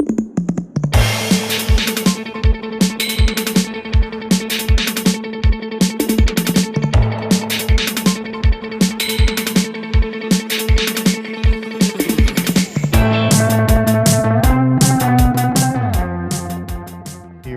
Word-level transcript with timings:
Here 0.00 0.10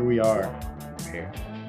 we 0.03 0.19
are. 0.19 0.51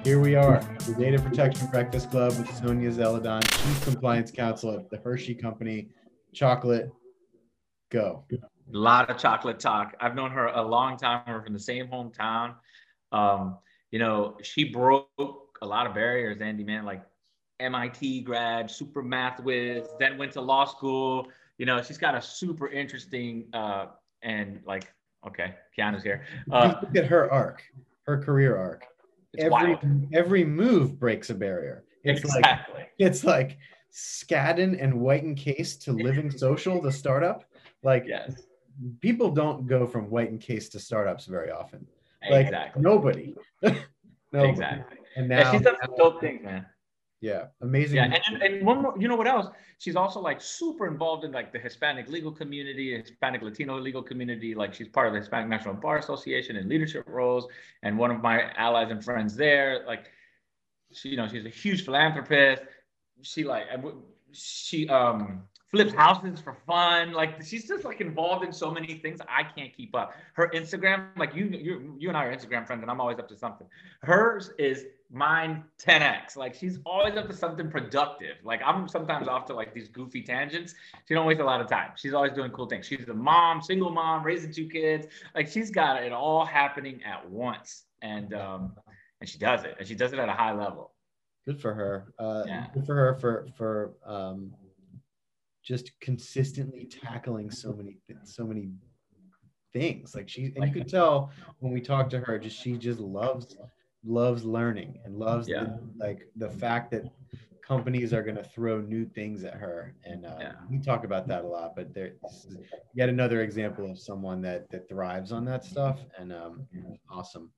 Here 0.04 0.18
we 0.18 0.34
are. 0.34 0.62
The 0.86 0.94
Data 0.98 1.20
Protection 1.20 1.66
Breakfast 1.66 2.10
Club 2.10 2.32
with 2.38 2.50
Sonia 2.56 2.90
Zeladon, 2.90 3.42
Chief 3.42 3.84
Compliance 3.84 4.30
Counsel 4.30 4.74
at 4.74 4.88
the 4.88 4.96
Hershey 4.96 5.34
Company. 5.34 5.90
Chocolate, 6.32 6.90
go. 7.90 8.24
A 8.72 8.76
lot 8.76 9.10
of 9.10 9.18
chocolate 9.18 9.60
talk. 9.60 9.94
I've 10.00 10.14
known 10.14 10.30
her 10.30 10.46
a 10.46 10.62
long 10.62 10.96
time. 10.96 11.22
We're 11.26 11.42
from 11.42 11.52
the 11.52 11.58
same 11.58 11.88
hometown. 11.88 12.54
Um, 13.12 13.58
you 13.90 13.98
know, 13.98 14.36
she 14.42 14.64
broke 14.64 15.58
a 15.60 15.66
lot 15.66 15.86
of 15.86 15.94
barriers, 15.94 16.40
Andy, 16.40 16.64
man, 16.64 16.84
like 16.84 17.02
MIT 17.60 18.22
grad, 18.22 18.70
super 18.70 19.02
math 19.02 19.40
whiz, 19.40 19.86
then 19.98 20.16
went 20.18 20.32
to 20.32 20.40
law 20.40 20.64
school. 20.64 21.28
You 21.58 21.66
know, 21.66 21.82
she's 21.82 21.98
got 21.98 22.14
a 22.14 22.22
super 22.22 22.68
interesting 22.68 23.44
uh, 23.52 23.86
and 24.22 24.60
like, 24.66 24.92
okay, 25.26 25.54
Keanu's 25.78 26.02
here. 26.02 26.24
Uh, 26.50 26.74
Look 26.82 26.96
at 26.96 27.04
her 27.06 27.30
arc, 27.30 27.62
her 28.06 28.20
career 28.22 28.56
arc. 28.56 28.86
it's 29.34 29.44
Every 29.44 29.74
wild. 29.74 30.06
every 30.14 30.44
move 30.44 30.98
breaks 30.98 31.28
a 31.30 31.34
barrier. 31.34 31.84
It's 32.04 32.24
like 32.24 32.38
Exactly. 32.38 32.82
it's 32.98 33.22
like 33.22 33.58
Skadden 33.92 34.82
and 34.82 34.98
White 35.00 35.22
and 35.24 35.36
Case 35.36 35.76
to 35.76 35.92
Living 35.92 36.30
Social, 36.30 36.80
the 36.80 36.90
startup. 36.90 37.44
Like 37.84 38.04
yes. 38.06 38.32
People 39.00 39.30
don't 39.30 39.66
go 39.66 39.86
from 39.86 40.10
White 40.10 40.30
and 40.30 40.40
Case 40.40 40.68
to 40.70 40.80
startups 40.80 41.26
very 41.26 41.50
often. 41.50 41.86
Like 42.30 42.46
exactly. 42.46 42.82
nobody. 42.82 43.34
no. 43.62 44.44
Exactly. 44.44 44.98
And 45.16 45.28
Yeah, 45.30 45.42
now, 45.42 45.52
she's 45.52 45.62
done 45.62 45.76
some 45.84 45.94
dope 45.96 46.20
things, 46.20 46.42
man. 46.42 46.66
yeah, 47.20 47.46
amazing. 47.60 47.96
Yeah, 47.96 48.16
and, 48.28 48.42
and 48.42 48.66
one 48.66 48.82
more, 48.82 48.94
you 48.98 49.08
know 49.08 49.16
what 49.16 49.26
else? 49.26 49.48
She's 49.78 49.96
also 49.96 50.20
like 50.20 50.40
super 50.40 50.86
involved 50.86 51.24
in 51.24 51.32
like 51.32 51.52
the 51.52 51.58
Hispanic 51.58 52.08
legal 52.08 52.32
community, 52.32 52.96
Hispanic 52.96 53.42
Latino 53.42 53.78
legal 53.78 54.02
community. 54.02 54.54
Like 54.54 54.72
she's 54.72 54.88
part 54.88 55.08
of 55.08 55.12
the 55.12 55.18
Hispanic 55.18 55.48
National 55.48 55.74
Bar 55.74 55.98
Association 55.98 56.56
in 56.56 56.68
leadership 56.68 57.04
roles, 57.06 57.46
and 57.82 57.98
one 57.98 58.10
of 58.10 58.22
my 58.22 58.50
allies 58.56 58.90
and 58.90 59.04
friends 59.04 59.36
there. 59.36 59.84
Like, 59.86 60.10
she, 60.92 61.10
you 61.10 61.16
know, 61.16 61.28
she's 61.28 61.44
a 61.46 61.50
huge 61.50 61.84
philanthropist. 61.84 62.62
She 63.22 63.44
like, 63.44 63.64
I 63.72 63.76
w- 63.76 64.02
she 64.32 64.88
um 64.88 65.42
flips 65.72 65.94
houses 65.94 66.38
for 66.40 66.54
fun. 66.66 67.12
Like 67.12 67.42
she's 67.42 67.66
just 67.66 67.84
like 67.84 68.00
involved 68.00 68.44
in 68.44 68.52
so 68.52 68.70
many 68.70 68.94
things. 68.98 69.20
I 69.28 69.42
can't 69.42 69.74
keep 69.74 69.94
up. 69.96 70.14
Her 70.34 70.50
Instagram, 70.54 71.06
like 71.16 71.34
you, 71.34 71.46
you, 71.46 71.96
you 71.98 72.08
and 72.08 72.16
I 72.16 72.26
are 72.26 72.36
Instagram 72.36 72.66
friends, 72.66 72.82
and 72.82 72.90
I'm 72.90 73.00
always 73.00 73.18
up 73.18 73.28
to 73.28 73.36
something. 73.36 73.66
Hers 74.02 74.50
is 74.58 74.84
mine 75.10 75.64
10x. 75.84 76.36
Like 76.36 76.54
she's 76.54 76.78
always 76.84 77.16
up 77.16 77.26
to 77.28 77.34
something 77.34 77.70
productive. 77.70 78.36
Like 78.44 78.60
I'm 78.64 78.86
sometimes 78.86 79.28
off 79.28 79.46
to 79.46 79.54
like 79.54 79.72
these 79.74 79.88
goofy 79.88 80.22
tangents. 80.22 80.74
She 81.08 81.14
don't 81.14 81.26
waste 81.26 81.40
a 81.40 81.44
lot 81.44 81.60
of 81.60 81.68
time. 81.68 81.92
She's 81.96 82.12
always 82.14 82.32
doing 82.32 82.50
cool 82.50 82.66
things. 82.66 82.86
She's 82.86 83.08
a 83.08 83.14
mom, 83.14 83.62
single 83.62 83.90
mom, 83.90 84.22
raising 84.24 84.52
two 84.52 84.68
kids. 84.68 85.06
Like 85.34 85.48
she's 85.48 85.70
got 85.70 86.02
it 86.02 86.12
all 86.12 86.44
happening 86.44 87.00
at 87.04 87.28
once, 87.28 87.84
and 88.02 88.34
um, 88.34 88.72
and 89.20 89.28
she 89.28 89.38
does 89.38 89.64
it, 89.64 89.76
and 89.78 89.88
she 89.88 89.94
does 89.94 90.12
it 90.12 90.18
at 90.18 90.28
a 90.28 90.32
high 90.32 90.52
level. 90.52 90.92
good 91.46 91.58
for 91.60 91.72
her. 91.72 92.12
Uh, 92.18 92.44
Yeah. 92.46 92.66
Good 92.74 92.84
for 92.86 92.94
her 92.94 93.14
for 93.14 93.46
for 93.56 93.94
um, 94.04 94.52
just 95.62 95.92
consistently 96.00 96.84
tackling 96.86 97.50
so 97.50 97.72
many 97.72 97.98
so 98.24 98.44
many 98.44 98.70
things. 99.72 100.14
Like 100.14 100.28
she, 100.28 100.52
and 100.56 100.66
you 100.66 100.72
could 100.72 100.88
tell 100.88 101.30
when 101.60 101.72
we 101.72 101.80
talk 101.80 102.10
to 102.10 102.20
her, 102.20 102.38
just 102.38 102.58
she 102.60 102.76
just 102.76 103.00
loves 103.00 103.56
loves 104.04 104.44
learning 104.44 104.98
and 105.04 105.16
loves 105.16 105.48
Yeah. 105.48 105.64
the, 105.64 105.80
like 105.96 106.26
the 106.36 106.50
fact 106.50 106.90
that 106.90 107.04
companies 107.66 108.12
are 108.12 108.22
going 108.22 108.34
to 108.36 108.42
throw 108.42 108.80
new 108.80 109.04
things 109.06 109.44
at 109.44 109.54
her 109.54 109.94
and 110.04 110.26
uh, 110.26 110.36
Yeah. 110.40 110.52
we 110.68 110.80
talk 110.80 111.04
about 111.04 111.28
that 111.28 111.44
a 111.44 111.46
lot 111.46 111.76
but 111.76 111.94
there's 111.94 112.16
yet 112.92 113.08
another 113.08 113.42
example 113.42 113.88
of 113.88 113.96
someone 114.00 114.42
that 114.42 114.68
that 114.70 114.88
thrives 114.88 115.30
on 115.30 115.44
that 115.44 115.64
stuff 115.64 116.00
and 116.18 116.32
um 116.32 116.66
awesome 117.08 117.52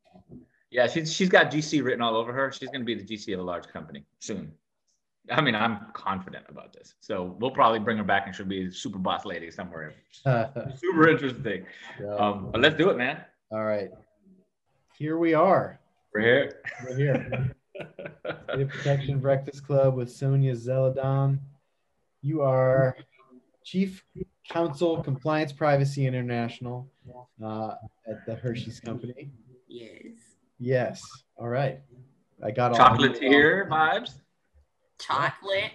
Yeah, 0.70 0.86
she's 0.86 1.10
she's 1.10 1.30
got 1.30 1.50
GC 1.50 1.82
written 1.82 2.02
all 2.02 2.16
over 2.16 2.32
her. 2.34 2.52
She's 2.52 2.68
going 2.68 2.80
to 2.82 2.84
be 2.84 2.94
the 2.94 3.04
GC 3.10 3.32
of 3.32 3.40
a 3.40 3.42
large 3.42 3.66
company 3.68 4.04
soon. 4.18 4.52
I 5.30 5.40
mean, 5.40 5.54
I'm 5.54 5.86
confident 5.94 6.44
about 6.48 6.72
this. 6.72 6.94
So 7.00 7.36
we'll 7.38 7.50
probably 7.50 7.78
bring 7.78 7.96
her 7.96 8.04
back, 8.04 8.26
and 8.26 8.34
she'll 8.34 8.46
be 8.46 8.70
super 8.70 8.98
boss 8.98 9.24
lady 9.24 9.50
somewhere. 9.50 9.94
Super 10.76 11.08
interesting. 11.08 11.64
Yeah. 12.00 12.14
Um, 12.16 12.50
but 12.52 12.60
let's 12.60 12.76
do 12.76 12.90
it, 12.90 12.96
man. 12.96 13.24
all 13.50 13.64
right 13.64 13.90
here 14.98 15.18
we 15.18 15.34
are 15.34 15.80
We're 16.12 16.20
here. 16.20 16.60
we're 16.86 16.96
here 16.96 17.54
Data 18.48 18.66
Protection 18.66 19.18
Breakfast 19.18 19.66
Club 19.66 19.96
with 19.96 20.10
Sonia 20.10 20.54
Zeladon. 20.54 21.40
You 22.22 22.42
are 22.42 22.96
Chief 23.64 24.04
Counsel 24.48 25.02
Compliance 25.02 25.52
Privacy 25.52 26.06
International 26.06 26.88
uh, 27.44 27.74
at 28.08 28.24
the 28.24 28.36
Hershey's 28.36 28.78
Company. 28.78 29.30
Yes. 29.66 30.14
Yes. 30.60 31.02
All 31.36 31.48
right. 31.48 31.80
I 32.42 32.52
got 32.52 32.78
all 32.78 32.78
Chocolatier 32.78 33.68
vibes. 33.68 34.20
Chocolate, 34.98 35.72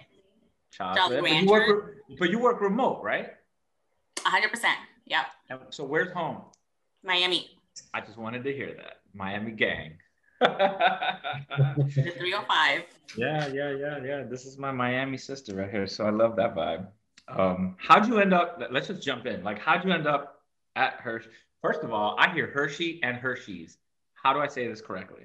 Chocolate. 0.70 1.22
But 1.22 1.30
you, 1.30 1.46
work, 1.46 1.96
but 2.18 2.30
you 2.30 2.38
work 2.38 2.60
remote, 2.60 3.02
right? 3.02 3.30
100%. 4.16 4.64
Yep. 5.06 5.26
So 5.70 5.84
where's 5.84 6.12
home? 6.12 6.42
Miami, 7.02 7.50
I 7.94 8.00
just 8.00 8.18
wanted 8.18 8.44
to 8.44 8.52
hear 8.52 8.74
that. 8.74 9.00
Miami 9.14 9.52
gang. 9.52 9.92
the 10.40 12.12
305. 12.18 12.82
Yeah, 13.16 13.48
yeah, 13.48 13.70
yeah, 13.70 13.98
yeah. 14.02 14.22
This 14.22 14.46
is 14.46 14.56
my 14.56 14.70
Miami 14.70 15.16
sister 15.16 15.54
right 15.56 15.70
here. 15.70 15.86
So 15.86 16.06
I 16.06 16.10
love 16.10 16.36
that 16.36 16.54
vibe. 16.54 16.86
Um, 17.28 17.76
how'd 17.78 18.06
you 18.06 18.18
end 18.18 18.32
up? 18.32 18.60
Let's 18.70 18.88
just 18.88 19.02
jump 19.02 19.26
in. 19.26 19.42
Like, 19.42 19.58
how'd 19.58 19.84
you 19.84 19.92
end 19.92 20.06
up 20.06 20.42
at 20.76 20.94
Hershey? 20.94 21.28
First 21.62 21.82
of 21.82 21.92
all, 21.92 22.16
I 22.18 22.32
hear 22.32 22.46
Hershey 22.46 23.00
and 23.02 23.16
Hershey's. 23.16 23.78
How 24.14 24.32
do 24.32 24.40
I 24.40 24.48
say 24.48 24.66
this 24.66 24.80
correctly? 24.80 25.24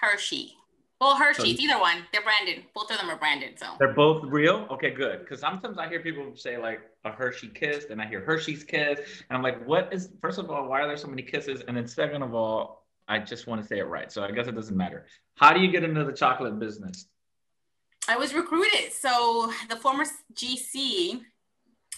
Hershey. 0.00 0.54
Well, 1.00 1.16
Hershey's, 1.16 1.56
So- 1.56 1.62
either 1.64 1.78
one. 1.80 2.06
They're 2.12 2.22
branded. 2.22 2.64
Both 2.74 2.90
of 2.90 2.98
them 2.98 3.08
are 3.08 3.16
branded. 3.16 3.58
So 3.58 3.74
They're 3.78 3.94
both 3.94 4.22
real? 4.24 4.66
Okay, 4.70 4.90
good. 4.90 5.20
Because 5.20 5.40
sometimes 5.40 5.78
I 5.78 5.88
hear 5.88 6.00
people 6.00 6.36
say 6.36 6.58
like 6.58 6.80
a 7.04 7.10
Hershey 7.10 7.48
kiss, 7.48 7.86
and 7.90 8.02
I 8.02 8.06
hear 8.06 8.20
Hershey's 8.20 8.64
kiss. 8.64 8.98
And 9.28 9.36
I'm 9.36 9.42
like, 9.42 9.66
what 9.66 9.92
is, 9.92 10.10
first 10.20 10.38
of 10.38 10.50
all, 10.50 10.68
why 10.68 10.82
are 10.82 10.86
there 10.86 10.98
so 10.98 11.08
many 11.08 11.22
kisses? 11.22 11.62
And 11.66 11.76
then 11.76 11.86
second 11.86 12.22
of 12.22 12.34
all, 12.34 12.86
I 13.08 13.18
just 13.18 13.46
want 13.46 13.62
to 13.62 13.66
say 13.66 13.78
it 13.78 13.84
right. 13.86 14.12
So 14.12 14.22
I 14.22 14.30
guess 14.30 14.46
it 14.46 14.54
doesn't 14.54 14.76
matter. 14.76 15.06
How 15.36 15.52
do 15.54 15.60
you 15.60 15.70
get 15.72 15.84
into 15.84 16.04
the 16.04 16.12
chocolate 16.12 16.58
business? 16.58 17.06
I 18.06 18.16
was 18.16 18.34
recruited. 18.34 18.92
So 18.92 19.50
the 19.70 19.76
former 19.76 20.04
GC 20.34 21.22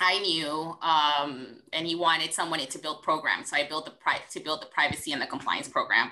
I 0.01 0.19
knew, 0.21 0.77
um, 0.83 1.63
and 1.73 1.87
he 1.87 1.95
wanted 1.95 2.33
someone 2.33 2.59
to 2.61 2.79
build 2.79 3.03
programs. 3.03 3.51
So 3.51 3.57
I 3.57 3.67
built 3.69 3.85
the 3.85 3.93
pri- 3.93 4.23
to 4.31 4.41
build 4.41 4.63
the 4.63 4.67
privacy 4.67 5.13
and 5.13 5.21
the 5.21 5.27
compliance 5.27 5.69
program 5.69 6.11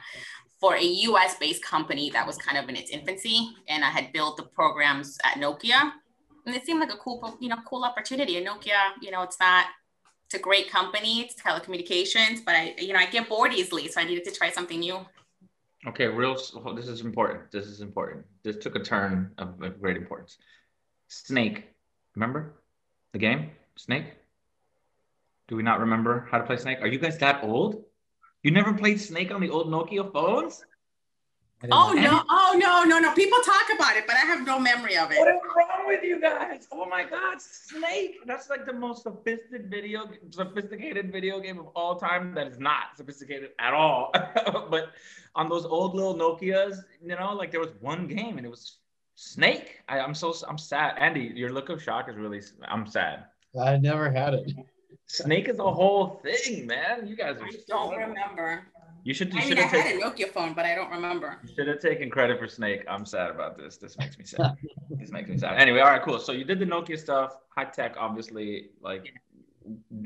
for 0.61 0.77
a 0.77 0.83
US 0.83 1.37
based 1.39 1.65
company 1.65 2.11
that 2.11 2.27
was 2.27 2.37
kind 2.37 2.59
of 2.59 2.69
in 2.69 2.77
its 2.77 2.91
infancy. 2.91 3.51
And 3.69 3.85
I 3.85 3.91
had 3.91 4.13
built 4.13 4.37
the 4.37 4.45
programs 4.45 5.19
at 5.25 5.41
Nokia. 5.41 5.93
And 6.47 6.55
it 6.55 6.65
seemed 6.67 6.81
like 6.81 6.93
a 6.93 6.97
cool, 6.97 7.37
you 7.41 7.49
know, 7.49 7.57
cool 7.67 7.85
opportunity. 7.85 8.37
And 8.37 8.47
Nokia, 8.47 8.93
you 9.01 9.11
know, 9.11 9.23
it's 9.23 9.41
not, 9.41 9.67
it's 10.27 10.35
a 10.35 10.39
great 10.39 10.71
company, 10.71 11.21
it's 11.23 11.35
telecommunications, 11.35 12.45
but 12.45 12.55
I, 12.55 12.75
you 12.79 12.93
know, 12.93 12.99
I 12.99 13.07
get 13.07 13.29
bored 13.29 13.53
easily. 13.53 13.89
So 13.89 14.01
I 14.01 14.05
needed 14.05 14.25
to 14.25 14.31
try 14.31 14.51
something 14.51 14.81
new. 14.81 14.99
Okay, 15.87 16.07
real. 16.07 16.35
This 16.75 16.89
is 16.89 17.01
important. 17.01 17.51
This 17.51 17.67
is 17.67 17.81
important. 17.81 18.27
This 18.45 18.57
took 18.57 18.77
a 18.77 18.81
turn 18.81 19.33
of 19.39 19.59
great 19.81 19.97
importance. 19.97 20.37
Snake, 21.09 21.65
remember 22.15 22.61
the 23.12 23.19
game 23.19 23.51
Snake? 23.81 24.13
Do 25.49 25.57
we 25.57 25.63
not 25.63 25.81
remember 25.81 26.29
how 26.31 26.37
to 26.37 26.45
play 26.45 26.59
Snake? 26.59 26.83
Are 26.83 26.87
you 26.87 26.99
guys 26.99 27.17
that 27.19 27.43
old? 27.43 27.83
You 28.43 28.51
never 28.51 28.75
played 28.75 29.00
Snake 29.00 29.32
on 29.32 29.41
the 29.41 29.49
old 29.49 29.69
Nokia 29.69 30.12
phones? 30.12 30.65
Oh 31.71 31.93
know. 31.93 32.03
no! 32.03 32.23
Oh 32.29 32.56
no! 32.59 32.85
No 32.85 32.99
no! 32.99 33.15
People 33.15 33.38
talk 33.41 33.67
about 33.75 33.97
it, 33.97 34.06
but 34.06 34.17
I 34.17 34.21
have 34.21 34.47
no 34.47 34.59
memory 34.59 34.97
of 34.97 35.11
it. 35.12 35.19
What 35.19 35.29
is 35.29 35.41
wrong 35.56 35.87
with 35.87 36.03
you 36.03 36.21
guys? 36.21 36.69
Oh 36.71 36.87
my 36.87 37.05
God, 37.05 37.41
Snake! 37.41 38.17
That's 38.27 38.49
like 38.50 38.65
the 38.67 38.73
most 38.73 39.03
sophisticated 39.03 39.71
video, 39.71 40.09
sophisticated 40.31 41.11
video 41.11 41.41
game 41.41 41.59
of 41.59 41.69
all 41.75 41.97
time. 41.97 42.35
That 42.35 42.47
is 42.47 42.59
not 42.59 42.97
sophisticated 42.97 43.50
at 43.59 43.75
all. 43.75 44.11
but 44.71 44.91
on 45.35 45.49
those 45.49 45.65
old 45.65 45.94
little 45.94 46.15
Nokia's, 46.15 46.83
you 47.03 47.17
know, 47.17 47.35
like 47.35 47.50
there 47.50 47.61
was 47.61 47.73
one 47.81 48.06
game 48.06 48.37
and 48.37 48.47
it 48.47 48.50
was 48.50 48.79
Snake. 49.15 49.81
I, 49.88 50.00
I'm 50.00 50.15
so 50.15 50.35
I'm 50.49 50.59
sad. 50.59 50.97
Andy, 50.99 51.33
your 51.35 51.50
look 51.50 51.69
of 51.71 51.83
shock 51.83 52.09
is 52.09 52.17
really. 52.17 52.41
I'm 52.69 52.87
sad. 52.87 53.25
I 53.58 53.76
never 53.79 54.11
had 54.11 54.35
it. 54.35 54.52
Snake 55.06 55.49
is 55.49 55.58
a 55.58 55.70
whole 55.70 56.20
thing, 56.23 56.67
man. 56.67 57.06
You 57.06 57.17
guys 57.17 57.37
are. 57.41 57.47
I 57.47 57.50
don't 57.67 57.97
remember. 57.97 58.62
You 59.02 59.14
should. 59.14 59.32
You 59.32 59.41
I 59.41 59.44
mean, 59.44 59.58
I 59.58 59.62
have 59.62 59.70
had 59.70 59.82
taken. 59.85 60.02
a 60.02 60.05
Nokia 60.05 60.32
phone, 60.32 60.52
but 60.55 60.64
I 60.64 60.75
don't 60.75 60.91
remember. 60.91 61.38
You 61.43 61.55
should 61.55 61.69
have 61.69 61.81
taken 61.81 62.11
credit 62.11 62.38
for 62.38 62.47
Snake. 62.47 62.85
I'm 62.88 63.05
sad 63.05 63.31
about 63.31 63.58
this. 63.58 63.76
This 63.76 63.99
makes 63.99 64.19
me 64.19 64.25
sad. 64.25 64.56
this 64.91 65.11
makes 65.11 65.29
me 65.29 65.38
sad. 65.38 65.58
Anyway, 65.58 65.81
all 65.81 65.91
right, 65.91 66.02
cool. 66.02 66.19
So 66.19 66.32
you 66.32 66.44
did 66.44 66.58
the 66.58 66.67
Nokia 66.67 66.99
stuff, 66.99 67.38
high 67.49 67.64
tech, 67.64 67.97
obviously. 67.99 68.70
Like, 68.81 69.12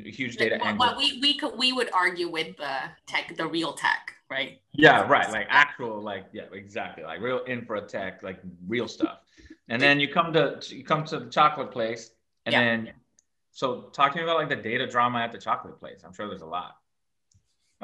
huge 0.04 0.36
data 0.36 0.58
well, 0.60 0.76
well, 0.78 0.96
we 0.96 1.18
we 1.20 1.36
could 1.36 1.56
we 1.56 1.72
would 1.72 1.88
argue 1.92 2.28
with 2.28 2.56
the 2.56 2.76
tech 3.06 3.34
the 3.36 3.46
real 3.46 3.72
tech 3.72 4.14
right 4.30 4.60
yeah 4.72 5.06
right 5.06 5.30
like 5.30 5.46
actual 5.48 6.02
like 6.02 6.26
yeah 6.32 6.42
exactly 6.52 7.04
like 7.04 7.20
real 7.20 7.40
infra 7.46 7.80
tech 7.80 8.22
like 8.22 8.40
real 8.66 8.88
stuff 8.88 9.20
and 9.68 9.80
then 9.80 10.00
you 10.00 10.08
come 10.08 10.32
to 10.32 10.60
you 10.68 10.84
come 10.84 11.04
to 11.04 11.20
the 11.20 11.30
chocolate 11.30 11.70
place 11.70 12.10
and 12.46 12.52
yeah. 12.52 12.60
then 12.60 12.92
so 13.54 13.82
talk 13.92 14.12
to 14.12 14.18
me 14.18 14.24
about 14.24 14.36
like 14.36 14.50
the 14.50 14.56
data 14.56 14.86
drama 14.86 15.20
at 15.20 15.32
the 15.32 15.38
chocolate 15.38 15.78
place 15.80 16.02
i'm 16.04 16.12
sure 16.12 16.28
there's 16.28 16.42
a 16.42 16.46
lot 16.46 16.76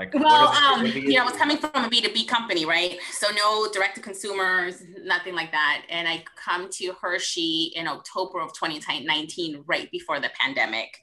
like, 0.00 0.14
well, 0.14 0.48
um, 0.48 0.86
you 0.86 1.14
know, 1.14 1.22
I 1.22 1.24
was 1.26 1.34
coming 1.34 1.58
from 1.58 1.70
a 1.74 1.88
B2B 1.90 2.26
company, 2.26 2.64
right? 2.64 2.98
So 3.12 3.26
no 3.34 3.70
direct 3.70 3.96
to 3.96 4.00
consumers, 4.00 4.82
nothing 5.02 5.34
like 5.34 5.52
that. 5.52 5.82
And 5.90 6.08
I 6.08 6.24
come 6.42 6.70
to 6.70 6.94
Hershey 7.00 7.72
in 7.74 7.86
October 7.86 8.40
of 8.40 8.54
2019, 8.54 9.62
right 9.66 9.90
before 9.90 10.18
the 10.18 10.30
pandemic, 10.40 10.98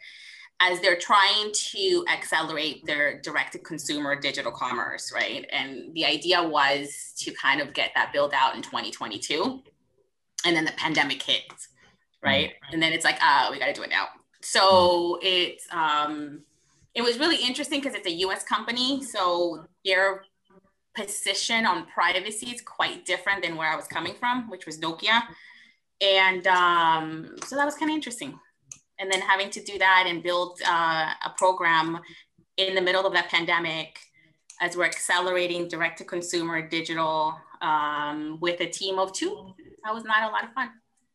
as 0.59 0.79
they're 0.81 0.97
trying 0.97 1.51
to 1.53 2.05
accelerate 2.11 2.85
their 2.87 3.21
direct 3.21 3.53
to 3.53 3.59
consumer 3.59 4.19
digital 4.19 4.51
commerce, 4.51 5.11
right? 5.13 5.45
And 5.51 5.93
the 5.93 6.05
idea 6.05 6.41
was 6.41 7.13
to 7.17 7.31
kind 7.33 7.61
of 7.61 7.73
get 7.73 7.91
that 7.93 8.11
built 8.11 8.33
out 8.33 8.55
in 8.55 8.63
2022. 8.63 9.61
And 10.43 10.55
then 10.55 10.65
the 10.65 10.71
pandemic 10.71 11.21
hit, 11.21 11.43
right? 12.23 12.49
Mm-hmm. 12.49 12.73
And 12.73 12.81
then 12.81 12.93
it's 12.93 13.05
like, 13.05 13.17
ah, 13.21 13.47
uh, 13.47 13.51
we 13.51 13.59
got 13.59 13.67
to 13.67 13.73
do 13.73 13.83
it 13.83 13.91
now. 13.91 14.07
So 14.49 15.19
it's, 15.21 15.67
um, 15.71 16.39
it 16.95 17.01
was 17.01 17.19
really 17.19 17.35
interesting 17.35 17.81
because 17.81 17.95
it's 17.95 18.07
a 18.07 18.13
US 18.27 18.45
company. 18.45 19.03
So 19.03 19.65
their 19.83 20.23
position 20.95 21.65
on 21.65 21.85
privacy 21.87 22.51
is 22.51 22.61
quite 22.61 23.05
different 23.05 23.43
than 23.43 23.57
where 23.57 23.69
I 23.69 23.75
was 23.75 23.87
coming 23.87 24.15
from, 24.17 24.49
which 24.49 24.65
was 24.65 24.79
Nokia. 24.79 25.21
And 25.99 26.47
um, 26.47 27.35
so 27.45 27.57
that 27.57 27.65
was 27.65 27.75
kind 27.75 27.91
of 27.91 27.95
interesting. 27.95 28.39
And 28.99 29.11
then 29.11 29.19
having 29.19 29.49
to 29.49 29.61
do 29.61 29.77
that 29.79 30.05
and 30.07 30.23
build 30.23 30.61
uh, 30.65 31.11
a 31.25 31.29
program 31.37 31.99
in 32.55 32.73
the 32.73 32.81
middle 32.81 33.05
of 33.05 33.11
that 33.13 33.27
pandemic 33.27 33.99
as 34.61 34.77
we're 34.77 34.85
accelerating 34.85 35.67
direct 35.67 35.97
to 35.97 36.05
consumer 36.05 36.65
digital 36.65 37.35
um, 37.61 38.37
with 38.39 38.61
a 38.61 38.65
team 38.65 38.97
of 38.97 39.11
two, 39.11 39.53
that 39.83 39.93
was 39.93 40.05
not 40.05 40.23
a 40.23 40.31
lot 40.31 40.45
of 40.45 40.53
fun. 40.53 40.69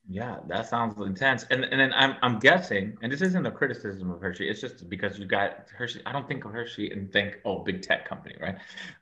Yeah, 0.09 0.39
that 0.49 0.69
sounds 0.69 0.99
intense. 0.99 1.45
And 1.51 1.65
and 1.65 1.81
then 1.81 1.93
I'm 1.93 2.17
I'm 2.23 2.39
guessing, 2.41 2.97
and 3.03 3.11
this 3.13 3.23
isn't 3.23 3.47
a 3.47 3.51
criticism 3.51 4.11
of 4.11 4.21
Hershey. 4.21 4.49
It's 4.49 4.61
just 4.61 4.89
because 4.89 5.19
you 5.19 5.27
got 5.27 5.69
Hershey. 5.71 6.03
I 6.05 6.13
don't 6.13 6.27
think 6.27 6.45
of 6.45 6.53
Hershey 6.53 6.91
and 6.91 7.13
think, 7.13 7.39
oh, 7.45 7.61
big 7.63 7.83
tech 7.83 8.09
company, 8.09 8.35
right? 8.41 8.57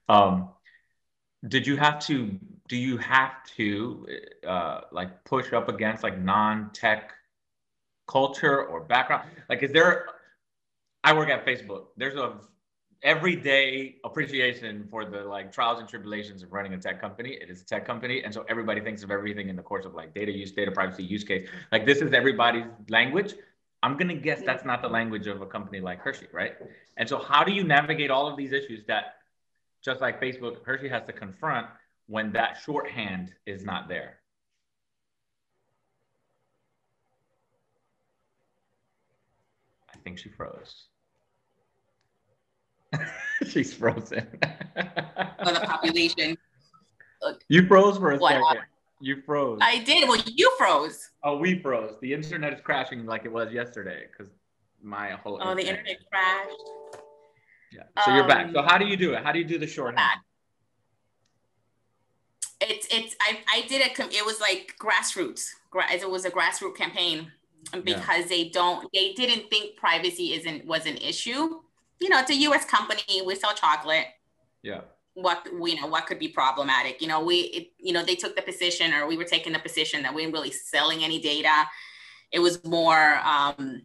Um, 0.09 0.51
did 1.49 1.67
you 1.67 1.77
have 1.77 1.99
to? 2.07 2.39
Do 2.69 2.77
you 2.77 2.99
have 2.99 3.33
to 3.57 4.07
uh, 4.47 4.83
like 4.93 5.25
push 5.25 5.53
up 5.53 5.69
against 5.69 6.03
like 6.03 6.19
non-tech 6.19 7.13
culture 8.07 8.65
or 8.67 8.81
background? 8.85 9.29
Like, 9.49 9.63
is 9.63 9.73
there? 9.73 10.07
I 11.03 11.15
work 11.15 11.31
at 11.31 11.47
Facebook. 11.47 11.87
There's 11.97 12.17
a 12.17 12.35
everyday 13.03 13.97
appreciation 14.05 14.87
for 14.91 15.05
the 15.05 15.21
like 15.25 15.53
trials 15.53 15.81
and 15.81 15.89
tribulations 15.89 16.43
of 16.43 16.53
running 16.53 16.75
a 16.75 16.79
tech 16.79 17.01
company. 17.01 17.31
It 17.31 17.49
is 17.49 17.63
a 17.63 17.65
tech 17.65 17.87
company. 17.87 18.23
And 18.23 18.33
so 18.33 18.45
everybody 18.49 18.81
thinks 18.81 19.03
of 19.03 19.11
everything 19.11 19.49
in 19.49 19.57
the 19.57 19.63
course 19.63 19.87
of 19.87 19.95
like 19.95 20.15
data 20.15 20.33
use, 20.33 20.53
data 20.53 20.71
privacy 20.71 21.05
use 21.05 21.25
case. 21.25 21.49
Like 21.73 21.87
this 21.87 21.99
is 21.99 22.13
everybody's 22.13 22.65
language. 22.89 23.35
I'm 23.83 23.97
going 23.97 24.09
to 24.09 24.15
guess 24.15 24.43
that's 24.45 24.65
not 24.67 24.83
the 24.83 24.89
language 24.89 25.27
of 25.27 25.41
a 25.41 25.47
company 25.47 25.81
like 25.81 26.01
Hershey, 26.01 26.27
right? 26.33 26.55
And 26.99 27.09
so 27.09 27.19
how 27.19 27.43
do 27.43 27.53
you 27.53 27.65
navigate 27.65 28.11
all 28.11 28.27
of 28.29 28.37
these 28.37 28.53
issues 28.53 28.85
that 28.87 29.15
just 29.83 30.03
like 30.03 30.21
Facebook, 30.21 30.63
Hershey 30.65 30.89
has 30.89 31.05
to 31.07 31.15
confront 31.15 31.67
when 32.07 32.33
that 32.33 32.59
shorthand 32.63 33.33
is 33.47 33.65
not 33.65 33.89
there? 33.89 34.19
I 39.95 39.97
think 40.03 40.19
she 40.19 40.29
froze. 40.29 40.85
She's 43.49 43.73
frozen. 43.73 44.27
On 44.77 45.55
the 45.55 45.61
population. 45.61 46.37
You 47.49 47.67
froze 47.67 47.99
for 47.99 48.13
a 48.13 48.19
what? 48.19 48.33
second. 48.33 48.63
You 49.01 49.23
froze. 49.23 49.59
I 49.63 49.79
did. 49.79 50.09
Well, 50.09 50.21
you 50.27 50.55
froze. 50.59 51.11
Oh, 51.25 51.39
we 51.39 51.59
froze. 51.59 51.97
The 52.01 52.13
internet 52.13 52.53
is 52.53 52.61
crashing 52.61 53.07
like 53.07 53.25
it 53.25 53.33
was 53.33 53.53
yesterday 53.53 54.05
because 54.11 54.33
my 54.83 55.13
whole. 55.13 55.39
Oh, 55.43 55.55
the 55.55 55.67
internet 55.67 55.97
crashed. 56.11 56.51
Yeah. 57.73 57.83
So 58.05 58.11
um, 58.11 58.17
you're 58.17 58.29
back. 58.29 58.51
So 58.53 58.63
how 58.63 58.77
do 58.77 58.87
you 58.87 58.97
do 58.97 59.15
it? 59.15 59.23
How 59.23 59.33
do 59.33 59.39
you 59.39 59.45
do 59.45 59.59
the 59.59 59.67
shorthand? 59.67 60.21
It's 62.61 62.87
it's 62.91 63.17
I 63.21 63.39
I 63.51 63.67
did 63.69 63.81
it. 63.81 63.99
It 63.99 64.27
was 64.27 64.41
like 64.41 64.75
grassroots. 64.79 65.49
It 65.93 66.11
was 66.11 66.27
a 66.27 66.31
grassroots 66.31 66.77
campaign 66.77 67.33
because 67.85 67.97
yeah. 67.97 68.27
they 68.29 68.49
don't 68.51 68.87
they 68.93 69.13
didn't 69.15 69.49
think 69.49 69.77
privacy 69.77 70.35
isn't 70.35 70.67
was 70.67 70.85
an 70.85 70.97
issue 70.99 71.61
you 72.01 72.09
know, 72.09 72.19
it's 72.19 72.31
a 72.31 72.35
U.S. 72.35 72.65
company. 72.65 73.23
We 73.25 73.35
sell 73.35 73.55
chocolate. 73.55 74.07
Yeah. 74.63 74.83
What 75.15 75.47
you 75.47 75.81
know, 75.81 75.87
what 75.87 76.07
could 76.07 76.19
be 76.19 76.29
problematic? 76.29 77.03
You 77.03 77.09
know, 77.09 77.23
we, 77.23 77.41
it, 77.41 77.73
you 77.79 77.93
know, 77.93 78.05
they 78.05 78.15
took 78.15 78.37
the 78.37 78.43
position, 78.43 78.93
or 78.95 79.07
we 79.07 79.17
were 79.17 79.25
taking 79.25 79.53
the 79.53 79.59
position 79.59 80.03
that 80.03 80.15
we 80.15 80.23
weren't 80.23 80.35
really 80.35 80.51
selling 80.51 81.05
any 81.05 81.21
data. 81.21 81.67
It 82.33 82.39
was 82.39 82.65
more, 82.65 83.19
um, 83.25 83.83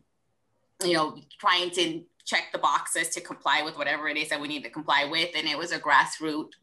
you 0.84 0.94
know, 0.94 1.18
trying 1.40 1.72
to 1.72 2.04
check 2.26 2.52
the 2.52 2.60
boxes 2.60 3.10
to 3.10 3.22
comply 3.22 3.64
with 3.64 3.78
whatever 3.78 4.08
it 4.08 4.18
is 4.18 4.30
that 4.30 4.40
we 4.40 4.48
need 4.48 4.64
to 4.64 4.70
comply 4.70 5.08
with, 5.10 5.30
and 5.36 5.48
it 5.48 5.58
was 5.58 5.72
a 5.72 5.80
grassroots 5.80 6.54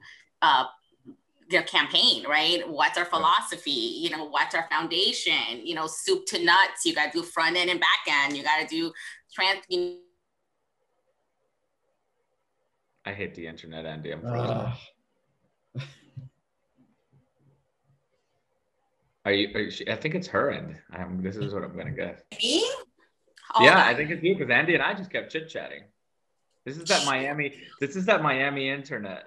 uh, 0.42 0.64
the 1.50 1.62
campaign, 1.62 2.24
right? 2.26 2.68
What's 2.68 2.98
our 2.98 3.04
philosophy? 3.04 3.70
You 3.70 4.10
know, 4.10 4.24
what's 4.24 4.54
our 4.54 4.66
foundation? 4.70 5.64
You 5.64 5.74
know, 5.74 5.86
soup 5.86 6.26
to 6.26 6.44
nuts. 6.44 6.84
You 6.84 6.94
got 6.94 7.12
to 7.12 7.20
do 7.20 7.24
front 7.24 7.56
end 7.56 7.70
and 7.70 7.80
back 7.80 8.06
end. 8.08 8.36
You 8.36 8.42
got 8.42 8.60
to 8.60 8.66
do 8.66 8.92
trans. 9.32 9.60
You 9.68 9.80
know, 9.80 9.96
I 13.04 13.12
hate 13.12 13.34
the 13.34 13.46
internet, 13.46 13.84
Andy. 13.86 14.12
I'm 14.12 14.20
frozen. 14.20 14.56
Uh. 14.56 14.74
Are 19.24 19.32
you? 19.32 19.50
Are 19.54 19.60
you 19.60 19.72
I 19.88 19.96
think 19.96 20.14
it's 20.14 20.26
her 20.28 20.50
end. 20.50 20.76
I'm, 20.92 21.22
this 21.22 21.36
is 21.36 21.54
what 21.54 21.62
I'm 21.62 21.76
gonna 21.76 21.92
guess. 21.92 22.20
Me? 22.40 22.64
yeah, 23.60 23.84
I 23.84 23.94
think 23.94 24.10
it's 24.10 24.22
you 24.22 24.34
because 24.34 24.50
Andy 24.50 24.74
and 24.74 24.82
I 24.82 24.94
just 24.94 25.10
kept 25.10 25.30
chit 25.30 25.48
chatting. 25.48 25.82
This 26.64 26.76
is 26.76 26.84
that 26.84 27.04
Miami. 27.06 27.54
This 27.80 27.96
is 27.96 28.06
that 28.06 28.22
Miami 28.22 28.68
internet. 28.68 29.24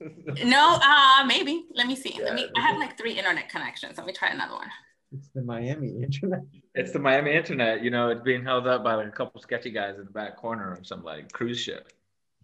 no, 0.44 0.78
uh, 0.82 1.24
maybe. 1.26 1.66
Let 1.74 1.86
me 1.86 1.96
see. 1.96 2.14
Yeah, 2.18 2.24
Let 2.24 2.34
me. 2.34 2.48
I 2.56 2.60
have 2.60 2.78
like 2.78 2.98
three 2.98 3.18
internet 3.18 3.48
connections. 3.48 3.96
Let 3.96 4.06
me 4.06 4.12
try 4.12 4.28
another 4.28 4.54
one. 4.54 4.68
It's 5.12 5.28
the 5.34 5.42
Miami 5.42 6.02
internet. 6.02 6.40
It's 6.74 6.92
the 6.92 6.98
Miami 6.98 7.32
internet. 7.32 7.82
You 7.82 7.90
know, 7.90 8.10
it's 8.10 8.22
being 8.22 8.42
held 8.42 8.66
up 8.66 8.82
by 8.82 8.94
like 8.94 9.08
a 9.08 9.12
couple 9.12 9.40
sketchy 9.40 9.70
guys 9.70 9.96
in 9.98 10.04
the 10.04 10.10
back 10.10 10.36
corner 10.36 10.72
of 10.72 10.86
some 10.86 11.02
like 11.02 11.32
cruise 11.32 11.58
ship. 11.58 11.92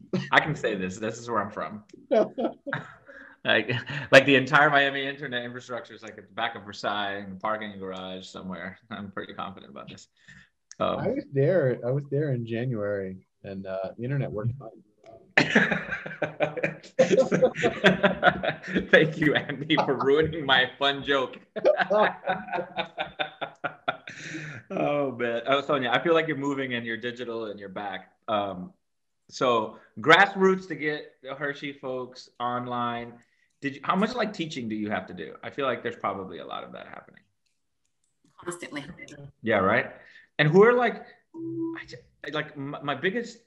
I 0.33 0.41
can 0.41 0.55
say 0.55 0.75
this. 0.75 0.99
This 0.99 1.19
is 1.19 1.29
where 1.31 1.41
I'm 1.41 1.51
from. 1.51 1.85
like, 3.45 3.73
like 4.11 4.27
the 4.27 4.37
entire 4.37 4.71
Miami 4.71 5.07
internet 5.07 5.45
infrastructure 5.45 5.95
is 5.95 6.03
like 6.03 6.19
at 6.19 6.29
the 6.29 6.35
back 6.35 6.57
of 6.57 6.65
Versailles 6.65 7.19
in 7.19 7.33
a 7.33 7.37
parking 7.37 7.79
garage 7.79 8.27
somewhere. 8.27 8.79
I'm 8.91 9.11
pretty 9.11 9.35
confident 9.35 9.71
about 9.71 9.89
this. 9.89 10.09
Um, 10.79 10.99
I 10.99 11.09
was 11.09 11.25
there. 11.33 11.79
I 11.87 11.91
was 11.91 12.05
there 12.11 12.33
in 12.33 12.47
January, 12.47 13.27
and 13.45 13.67
uh, 13.67 13.91
the 13.99 14.05
internet 14.05 14.33
worked 14.33 14.53
fine. 14.59 14.71
Thank 18.91 19.19
you, 19.19 19.35
Andy, 19.35 19.77
for 19.77 19.95
ruining 19.95 20.45
my 20.45 20.71
fun 20.79 21.03
joke. 21.05 21.39
oh 24.71 25.13
man, 25.13 25.43
oh 25.47 25.61
Sonia, 25.63 25.91
I 25.91 26.03
feel 26.03 26.15
like 26.15 26.29
you're 26.29 26.37
moving 26.37 26.75
and 26.75 26.87
you're 26.87 26.97
digital 26.97 27.47
and 27.47 27.59
you're 27.59 27.69
back. 27.69 28.13
Um, 28.29 28.73
so 29.31 29.79
grassroots 30.01 30.67
to 30.69 30.75
get 30.75 31.15
the 31.23 31.35
Hershey 31.35 31.73
folks 31.73 32.31
online. 32.39 33.15
Did 33.61 33.77
you, 33.77 33.81
how 33.85 33.95
much 33.95 34.15
like 34.15 34.33
teaching 34.33 34.69
do 34.69 34.75
you 34.75 34.91
have 34.91 35.07
to 35.07 35.15
do? 35.15 35.35
I 35.43 35.51
feel 35.51 35.67
like 35.67 35.83
there's 35.83 35.97
probably 35.97 36.39
a 36.39 36.47
lot 36.47 36.65
of 36.65 36.73
that 36.73 36.87
happening. 36.87 37.23
Constantly. 38.43 38.85
Yeah, 39.43 39.59
right. 39.59 39.93
And 40.39 40.49
who 40.49 40.65
are 40.65 40.73
like, 40.73 41.05
like 42.33 42.57
my 42.57 42.95
biggest 42.95 43.39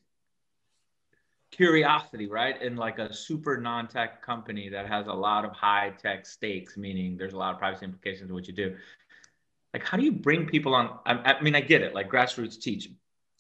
curiosity, 1.50 2.28
right? 2.28 2.62
In 2.62 2.76
like 2.76 3.00
a 3.00 3.14
super 3.14 3.58
non-tech 3.58 4.22
company 4.22 4.70
that 4.70 4.88
has 4.88 5.08
a 5.08 5.14
lot 5.14 5.46
of 5.46 5.52
high 5.52 5.94
tech 6.02 6.26
stakes, 6.26 6.78
meaning 6.78 7.18
there's 7.18 7.34
a 7.34 7.38
lot 7.38 7.54
of 7.54 7.60
privacy 7.60 7.86
implications 7.86 8.28
to 8.28 8.34
what 8.34 8.48
you 8.48 8.54
do. 8.54 8.76
Like, 9.74 9.84
how 9.84 9.98
do 9.98 10.04
you 10.04 10.12
bring 10.12 10.46
people 10.46 10.76
on? 10.76 11.00
I, 11.06 11.34
I 11.34 11.42
mean, 11.42 11.56
I 11.56 11.62
get 11.62 11.82
it, 11.82 11.96
like 11.96 12.10
grassroots 12.10 12.60
teach. 12.62 12.90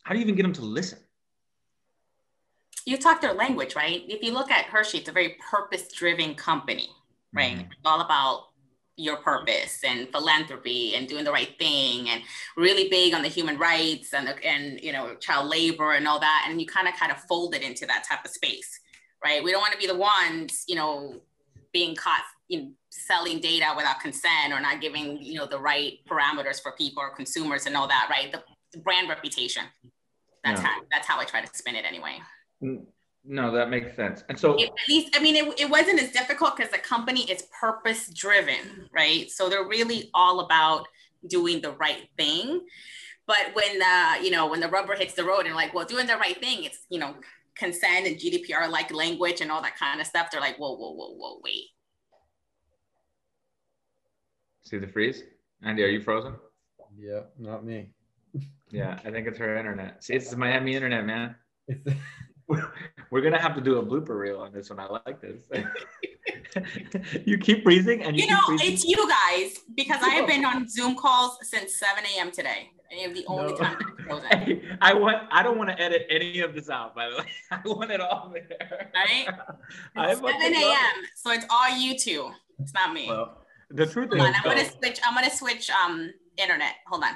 How 0.03 0.13
do 0.13 0.19
you 0.19 0.25
even 0.25 0.35
get 0.35 0.43
them 0.43 0.53
to 0.53 0.61
listen? 0.61 0.99
You 2.85 2.97
talk 2.97 3.21
their 3.21 3.33
language, 3.33 3.75
right? 3.75 4.03
If 4.07 4.23
you 4.23 4.33
look 4.33 4.51
at 4.51 4.65
Hershey, 4.65 4.99
it's 4.99 5.09
a 5.09 5.13
very 5.13 5.37
purpose 5.51 5.91
driven 5.91 6.35
company, 6.35 6.89
right? 7.33 7.57
Mm-hmm. 7.57 7.71
all 7.85 8.01
about 8.01 8.47
your 8.95 9.17
purpose 9.17 9.79
and 9.83 10.07
philanthropy 10.09 10.93
and 10.95 11.07
doing 11.07 11.23
the 11.23 11.31
right 11.31 11.57
thing 11.57 12.09
and 12.09 12.21
really 12.55 12.89
big 12.89 13.15
on 13.15 13.23
the 13.23 13.27
human 13.27 13.57
rights 13.57 14.13
and, 14.13 14.31
and 14.45 14.79
you 14.81 14.91
know, 14.91 15.15
child 15.15 15.49
labor 15.49 15.93
and 15.93 16.07
all 16.07 16.19
that. 16.19 16.45
And 16.47 16.61
you 16.61 16.67
kind 16.67 16.87
of 16.87 16.93
kind 16.93 17.11
of 17.11 17.17
fold 17.21 17.55
it 17.55 17.63
into 17.63 17.87
that 17.87 18.03
type 18.07 18.23
of 18.23 18.31
space, 18.31 18.79
right? 19.23 19.43
We 19.43 19.51
don't 19.51 19.61
want 19.61 19.73
to 19.73 19.79
be 19.79 19.87
the 19.87 19.97
ones, 19.97 20.63
you 20.67 20.75
know, 20.75 21.21
being 21.71 21.95
caught 21.95 22.21
know, 22.61 22.71
selling 22.91 23.39
data 23.39 23.73
without 23.75 23.99
consent 23.99 24.53
or 24.53 24.59
not 24.59 24.81
giving, 24.81 25.21
you 25.21 25.35
know, 25.35 25.47
the 25.47 25.59
right 25.59 25.93
parameters 26.07 26.61
for 26.61 26.73
people 26.73 27.01
or 27.01 27.15
consumers 27.15 27.65
and 27.65 27.75
all 27.75 27.87
that, 27.87 28.07
right? 28.09 28.31
The, 28.31 28.43
the 28.73 28.79
brand 28.79 29.09
reputation, 29.09 29.63
That's 30.43 30.61
how 30.61 30.81
that's 30.91 31.07
how 31.07 31.19
I 31.19 31.25
try 31.25 31.41
to 31.41 31.57
spin 31.57 31.75
it 31.75 31.85
anyway. 31.85 32.19
No, 33.25 33.51
that 33.53 33.69
makes 33.69 33.95
sense. 33.95 34.23
And 34.27 34.37
so 34.37 34.61
at 34.61 34.69
least, 34.89 35.15
I 35.15 35.21
mean, 35.21 35.35
it, 35.35 35.59
it 35.59 35.69
wasn't 35.69 36.01
as 36.01 36.11
difficult 36.11 36.57
because 36.57 36.71
the 36.71 36.77
company 36.77 37.21
is 37.31 37.43
purpose 37.57 38.09
driven, 38.09 38.89
right? 38.93 39.31
So 39.31 39.49
they're 39.49 39.67
really 39.67 40.09
all 40.13 40.41
about 40.41 40.87
doing 41.27 41.61
the 41.61 41.71
right 41.71 42.09
thing. 42.17 42.61
But 43.25 43.51
when 43.53 43.79
the, 43.79 44.17
you 44.21 44.29
know, 44.29 44.47
when 44.47 44.59
the 44.59 44.67
rubber 44.67 44.95
hits 44.95 45.13
the 45.13 45.23
road 45.23 45.45
and 45.45 45.55
like, 45.55 45.73
well, 45.73 45.85
doing 45.85 46.05
the 46.05 46.17
right 46.17 46.37
thing, 46.37 46.65
it's, 46.65 46.79
you 46.89 46.99
know, 46.99 47.15
consent 47.55 48.07
and 48.07 48.17
GDPR 48.17 48.69
like 48.69 48.93
language 48.93 49.39
and 49.39 49.49
all 49.51 49.61
that 49.61 49.77
kind 49.77 50.01
of 50.01 50.07
stuff. 50.07 50.29
They're 50.29 50.41
like, 50.41 50.57
whoa, 50.57 50.75
whoa, 50.75 50.91
whoa, 50.91 51.13
whoa, 51.13 51.39
wait. 51.43 51.67
See 54.65 54.77
the 54.79 54.87
freeze? 54.87 55.23
Andy, 55.61 55.83
are 55.83 55.87
you 55.87 56.01
frozen? 56.01 56.33
Yeah, 56.97 57.21
not 57.39 57.63
me. 57.63 57.91
yeah, 58.69 58.99
I 59.05 59.11
think 59.11 59.27
it's 59.27 59.37
her 59.37 59.55
internet. 59.55 60.03
See, 60.03 60.15
it's 60.15 60.35
Miami 60.35 60.75
internet, 60.75 61.05
man. 61.05 61.35
We're 63.11 63.21
gonna 63.21 63.41
have 63.41 63.55
to 63.55 63.61
do 63.61 63.77
a 63.77 63.85
blooper 63.85 64.17
reel 64.19 64.39
on 64.39 64.51
this 64.51 64.69
one. 64.69 64.79
I 64.79 64.87
like 64.87 65.21
this. 65.21 65.43
you 67.25 67.37
keep 67.37 67.63
freezing, 67.63 68.03
and 68.03 68.17
you, 68.17 68.25
you 68.25 68.31
know 68.31 68.39
it's 68.49 68.83
you 68.83 68.97
guys 69.09 69.59
because 69.75 70.01
I 70.01 70.09
have 70.09 70.27
been 70.27 70.45
on 70.45 70.67
Zoom 70.67 70.95
calls 70.95 71.37
since 71.41 71.77
7 71.77 72.03
a.m. 72.15 72.31
today. 72.31 72.71
And 72.95 73.15
the 73.15 73.25
only 73.25 73.53
no. 73.53 73.57
time 73.57 73.77
hey, 74.31 74.61
I 74.79 74.93
want. 74.93 75.17
I 75.31 75.41
don't 75.41 75.57
want 75.57 75.69
to 75.71 75.81
edit 75.81 76.05
any 76.09 76.41
of 76.41 76.53
this 76.53 76.69
out. 76.69 76.93
By 76.93 77.09
the 77.09 77.17
way, 77.17 77.25
I 77.51 77.61
want 77.65 77.91
it 77.91 77.99
all 77.99 78.31
there. 78.31 78.91
Right. 78.93 79.27
It's 80.11 80.19
7 80.19 80.53
a.m. 80.53 81.03
So 81.15 81.31
it's 81.31 81.45
all 81.49 81.75
you 81.75 81.97
two. 81.97 82.29
It's 82.59 82.73
not 82.73 82.93
me. 82.93 83.07
Well, 83.07 83.45
the 83.71 83.87
truth 83.87 84.09
Hold 84.09 84.21
is, 84.21 84.27
on, 84.27 84.35
I'm 84.35 84.43
gonna 84.43 84.69
switch. 84.69 84.99
I'm 85.03 85.15
gonna 85.15 85.31
switch 85.31 85.71
um 85.71 86.13
internet. 86.37 86.75
Hold 86.87 87.03
on 87.03 87.15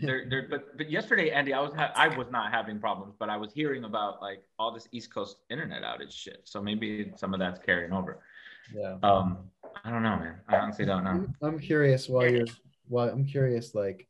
there, 0.00 0.26
there, 0.28 0.46
but 0.48 0.76
but 0.76 0.88
yesterday, 0.88 1.30
Andy, 1.30 1.52
I 1.52 1.60
was 1.60 1.72
ha- 1.74 1.92
I 1.96 2.08
was 2.16 2.28
not 2.30 2.52
having 2.52 2.78
problems, 2.78 3.14
but 3.18 3.28
I 3.28 3.36
was 3.36 3.52
hearing 3.52 3.84
about 3.84 4.22
like 4.22 4.42
all 4.58 4.72
this 4.72 4.88
East 4.92 5.12
Coast 5.12 5.38
internet 5.50 5.82
outage 5.82 6.12
shit. 6.12 6.42
So 6.44 6.62
maybe 6.62 7.12
some 7.16 7.34
of 7.34 7.40
that's 7.40 7.58
carrying 7.58 7.92
over. 7.92 8.20
Yeah. 8.72 8.96
Um, 9.02 9.38
I 9.84 9.90
don't 9.90 10.04
know, 10.04 10.16
man. 10.16 10.36
I 10.48 10.56
honestly 10.56 10.84
don't 10.84 11.02
know. 11.02 11.26
I'm, 11.42 11.58
curious. 11.58 12.08
While 12.08 12.30
you're, 12.30 12.46
well, 12.88 13.08
I'm 13.08 13.24
curious. 13.24 13.74
Like 13.74 14.06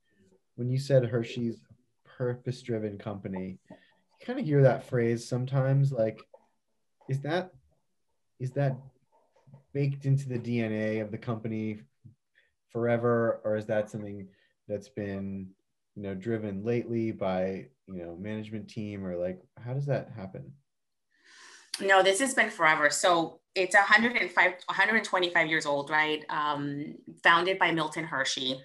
when 0.56 0.68
you 0.68 0.78
said 0.78 1.04
Hershey's 1.06 1.62
purpose-driven 2.04 2.98
company, 2.98 3.58
you 3.70 4.26
kind 4.26 4.38
of 4.38 4.44
hear 4.44 4.62
that 4.62 4.86
phrase 4.86 5.26
sometimes. 5.26 5.90
Like, 5.90 6.20
is 7.08 7.20
that 7.20 7.52
is 8.38 8.50
that 8.52 8.76
baked 9.72 10.04
into 10.04 10.28
the 10.28 10.38
DNA 10.38 11.00
of 11.00 11.10
the 11.10 11.18
company 11.18 11.80
forever, 12.68 13.40
or 13.44 13.56
is 13.56 13.64
that 13.66 13.88
something 13.88 14.28
that's 14.68 14.88
been 14.90 15.48
you 15.94 16.02
know 16.02 16.14
driven 16.14 16.64
lately 16.64 17.12
by 17.12 17.66
you 17.86 18.04
know 18.04 18.16
management 18.16 18.68
team 18.68 19.04
or 19.04 19.16
like 19.16 19.40
how 19.62 19.74
does 19.74 19.86
that 19.86 20.10
happen? 20.16 20.52
No 21.80 22.02
this 22.02 22.20
has 22.20 22.34
been 22.34 22.50
forever. 22.50 22.90
So 22.90 23.40
it's 23.54 23.74
105 23.74 24.52
125 24.66 25.48
years 25.48 25.66
old 25.66 25.90
right? 25.90 26.24
Um, 26.28 26.94
founded 27.22 27.58
by 27.58 27.70
milton 27.72 28.04
hershey 28.04 28.60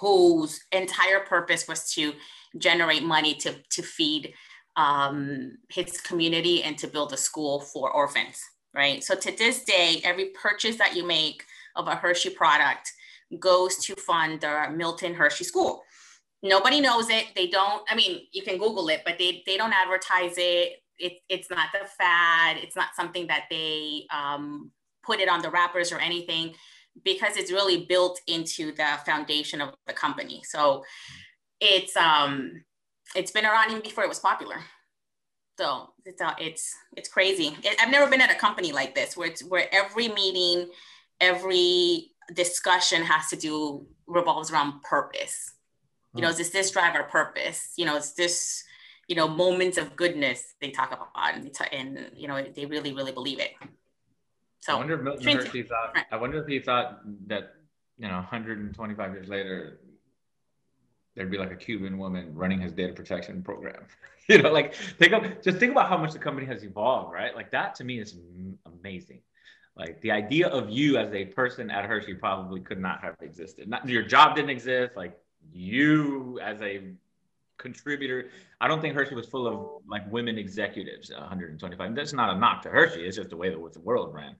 whose 0.00 0.60
entire 0.72 1.20
purpose 1.20 1.68
was 1.68 1.92
to 1.94 2.12
generate 2.58 3.02
money 3.02 3.34
to 3.34 3.54
to 3.70 3.82
feed 3.82 4.34
um, 4.76 5.56
his 5.68 6.00
community 6.00 6.64
and 6.64 6.76
to 6.78 6.88
build 6.88 7.12
a 7.12 7.16
school 7.16 7.60
for 7.60 7.92
orphans 7.92 8.40
right? 8.74 9.04
So 9.04 9.14
to 9.14 9.30
this 9.36 9.64
day 9.64 10.00
every 10.02 10.30
purchase 10.30 10.76
that 10.78 10.96
you 10.96 11.06
make 11.06 11.44
of 11.76 11.86
a 11.86 11.94
hershey 11.94 12.30
product 12.30 12.92
goes 13.38 13.76
to 13.78 13.94
fund 13.94 14.40
the 14.40 14.68
milton 14.74 15.14
hershey 15.14 15.44
school 15.44 15.84
nobody 16.44 16.80
knows 16.80 17.10
it. 17.10 17.26
They 17.34 17.48
don't 17.48 17.82
i 17.90 17.96
mean 17.96 18.20
you 18.32 18.42
can 18.42 18.58
google 18.58 18.88
it 18.88 19.02
but 19.04 19.18
they, 19.18 19.42
they 19.46 19.56
don't 19.56 19.72
advertise 19.72 20.34
it. 20.36 20.82
it 20.98 21.14
it's 21.28 21.50
not 21.50 21.68
the 21.72 21.88
fad. 21.98 22.58
It's 22.58 22.76
not 22.76 22.94
something 22.94 23.26
that 23.26 23.44
they 23.50 24.06
um, 24.12 24.70
put 25.02 25.18
it 25.18 25.28
on 25.28 25.42
the 25.42 25.50
wrappers 25.50 25.90
or 25.90 25.98
anything 25.98 26.54
because 27.02 27.36
it's 27.36 27.50
really 27.50 27.86
built 27.86 28.20
into 28.28 28.72
the 28.72 28.98
foundation 29.04 29.60
of 29.60 29.74
the 29.88 29.92
company. 29.92 30.42
So 30.44 30.84
it's 31.60 31.96
um 31.96 32.62
it's 33.16 33.32
been 33.32 33.46
around 33.46 33.70
even 33.70 33.82
before 33.82 34.04
it 34.04 34.08
was 34.08 34.20
popular. 34.20 34.56
So 35.58 35.94
it's 36.04 36.20
uh, 36.20 36.34
it's 36.38 36.74
it's 36.96 37.08
crazy. 37.08 37.56
It, 37.62 37.76
i've 37.80 37.90
never 37.90 38.08
been 38.10 38.20
at 38.20 38.30
a 38.30 38.34
company 38.34 38.72
like 38.72 38.94
this 38.94 39.16
where 39.16 39.28
it's 39.28 39.42
where 39.42 39.66
every 39.72 40.08
meeting 40.08 40.68
every 41.20 42.10
discussion 42.34 43.02
has 43.02 43.28
to 43.28 43.36
do 43.36 43.86
revolves 44.06 44.50
around 44.50 44.82
purpose 44.82 45.53
you 46.14 46.22
know, 46.22 46.28
mm. 46.28 46.40
is 46.40 46.50
this 46.50 46.70
drive 46.70 46.94
our 46.94 47.04
purpose? 47.04 47.72
You 47.76 47.86
know, 47.86 47.96
it's 47.96 48.12
this, 48.12 48.64
you 49.08 49.16
know, 49.16 49.28
moments 49.28 49.78
of 49.78 49.96
goodness 49.96 50.54
they 50.60 50.70
talk 50.70 50.92
about 50.92 51.34
and, 51.34 51.50
and 51.72 52.10
you 52.16 52.28
know, 52.28 52.42
they 52.42 52.66
really, 52.66 52.92
really 52.92 53.12
believe 53.12 53.40
it. 53.40 53.52
So 54.60 54.74
I 54.74 54.76
wonder 54.76 54.94
if 54.94 55.02
Milton 55.02 55.36
Hershey 55.36 55.62
thought, 55.64 55.96
I 56.10 56.16
wonder 56.16 56.40
if 56.40 56.46
he 56.46 56.58
thought 56.58 57.00
that, 57.26 57.54
you 57.98 58.08
know, 58.08 58.14
125 58.14 59.12
years 59.12 59.28
later, 59.28 59.80
there'd 61.14 61.30
be 61.30 61.38
like 61.38 61.52
a 61.52 61.56
Cuban 61.56 61.98
woman 61.98 62.34
running 62.34 62.60
his 62.60 62.72
data 62.72 62.92
protection 62.92 63.42
program. 63.42 63.82
you 64.28 64.40
know, 64.40 64.50
like 64.50 64.74
think 64.74 65.12
of, 65.12 65.42
just 65.42 65.58
think 65.58 65.72
about 65.72 65.88
how 65.88 65.98
much 65.98 66.12
the 66.12 66.18
company 66.18 66.46
has 66.46 66.64
evolved, 66.64 67.12
right? 67.12 67.34
Like 67.34 67.50
that 67.50 67.74
to 67.76 67.84
me 67.84 67.98
is 68.00 68.16
amazing. 68.64 69.20
Like 69.76 70.00
the 70.00 70.12
idea 70.12 70.48
of 70.48 70.70
you 70.70 70.96
as 70.96 71.12
a 71.12 71.24
person 71.26 71.70
at 71.70 71.84
Hershey 71.84 72.14
probably 72.14 72.60
could 72.60 72.80
not 72.80 73.02
have 73.02 73.16
existed. 73.20 73.68
Not 73.68 73.88
your 73.88 74.02
job 74.02 74.36
didn't 74.36 74.50
exist. 74.50 74.96
Like 74.96 75.18
you 75.52 76.38
as 76.42 76.60
a 76.60 76.92
contributor. 77.58 78.30
I 78.60 78.68
don't 78.68 78.80
think 78.80 78.94
Hershey 78.94 79.14
was 79.14 79.26
full 79.26 79.46
of 79.46 79.82
like 79.88 80.10
women 80.10 80.38
executives. 80.38 81.10
125. 81.10 81.94
That's 81.94 82.12
not 82.12 82.34
a 82.34 82.38
knock 82.38 82.62
to 82.62 82.70
Hershey. 82.70 83.06
It's 83.06 83.16
just 83.16 83.30
the 83.30 83.36
way 83.36 83.50
that 83.50 83.72
the 83.72 83.80
world 83.80 84.14
ran. 84.14 84.36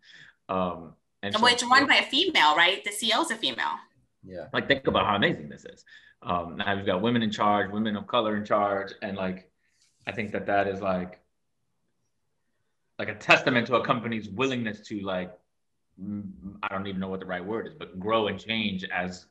Um, 0.49 0.94
and, 1.23 1.34
so, 1.34 1.46
it's 1.46 1.64
run 1.64 1.87
by 1.87 1.96
a 1.96 2.02
female, 2.04 2.54
right? 2.54 2.84
The 2.84 2.90
CEO 2.90 3.23
is 3.23 3.30
a 3.30 3.37
female. 3.37 3.78
Yeah. 4.25 4.46
Like 4.52 4.68
think 4.68 4.87
about 4.87 5.06
how 5.06 5.16
amazing 5.16 5.49
this 5.49 5.64
is. 5.64 5.84
Um, 6.23 6.56
now 6.56 6.75
you've 6.75 6.87
got 6.87 7.02
women 7.02 7.23
in 7.23 7.30
charge, 7.30 7.70
women 7.70 7.96
of 7.96 8.06
color 8.06 8.37
in 8.37 8.44
charge, 8.44 8.92
and 9.02 9.16
like 9.16 9.50
I 10.06 10.12
think 10.12 10.32
that 10.32 10.46
that 10.46 10.66
is 10.66 10.80
like 10.80 11.20
like 12.99 13.08
a 13.08 13.14
testament 13.14 13.66
to 13.66 13.76
a 13.76 13.84
company's 13.84 14.28
willingness 14.28 14.80
to 14.88 15.00
like 15.00 15.32
I 16.62 16.68
don't 16.68 16.87
even 16.87 17.00
know 17.00 17.08
what 17.08 17.20
the 17.20 17.26
right 17.26 17.44
word 17.44 17.66
is, 17.66 17.75
but 17.75 17.99
grow 18.00 18.28
and 18.28 18.38
change 18.38 18.84
as 18.84 19.26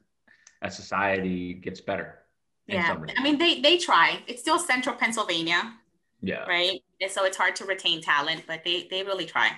as 0.64 0.76
society 0.76 1.54
gets 1.54 1.82
better. 1.82 2.20
Yeah, 2.68 2.98
I 3.18 3.22
mean 3.22 3.38
they 3.38 3.62
they 3.62 3.78
try. 3.78 4.24
It's 4.26 4.42
still 4.42 4.58
central 4.58 4.96
Pennsylvania. 4.96 5.74
Yeah. 6.22 6.46
Right. 6.46 6.82
And 7.02 7.12
so 7.12 7.26
it's 7.26 7.36
hard 7.36 7.56
to 7.58 7.66
retain 7.66 8.02
talent, 8.02 8.44
but 8.48 8.64
they 8.64 8.88
they 8.90 9.04
really 9.04 9.26
try. 9.26 9.52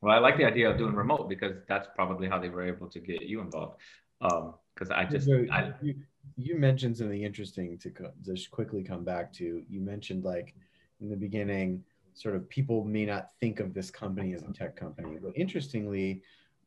Well, 0.00 0.14
I 0.14 0.18
like 0.18 0.38
the 0.38 0.44
idea 0.44 0.70
of 0.70 0.78
doing 0.78 0.94
remote 0.94 1.28
because 1.28 1.56
that's 1.68 1.88
probably 1.94 2.28
how 2.28 2.38
they 2.38 2.48
were 2.48 2.62
able 2.62 2.88
to 2.88 3.00
get 3.00 3.22
you 3.22 3.40
involved. 3.40 3.76
Um, 4.20 4.54
because 4.74 4.90
I 4.90 5.04
just 5.04 5.26
so 5.26 5.44
I, 5.50 5.72
you, 5.82 5.96
you 6.36 6.56
mentioned 6.56 6.96
something 6.96 7.22
interesting 7.22 7.76
to 7.78 7.90
co- 7.90 8.12
just 8.24 8.50
quickly 8.50 8.82
come 8.82 9.04
back 9.04 9.32
to. 9.34 9.62
You 9.68 9.80
mentioned 9.80 10.24
like 10.24 10.54
in 11.00 11.10
the 11.10 11.16
beginning, 11.16 11.82
sort 12.14 12.36
of 12.36 12.48
people 12.48 12.84
may 12.84 13.04
not 13.04 13.30
think 13.40 13.60
of 13.60 13.74
this 13.74 13.90
company 13.90 14.34
as 14.34 14.42
a 14.42 14.52
tech 14.52 14.76
company, 14.76 15.18
but 15.20 15.32
interestingly, 15.36 16.22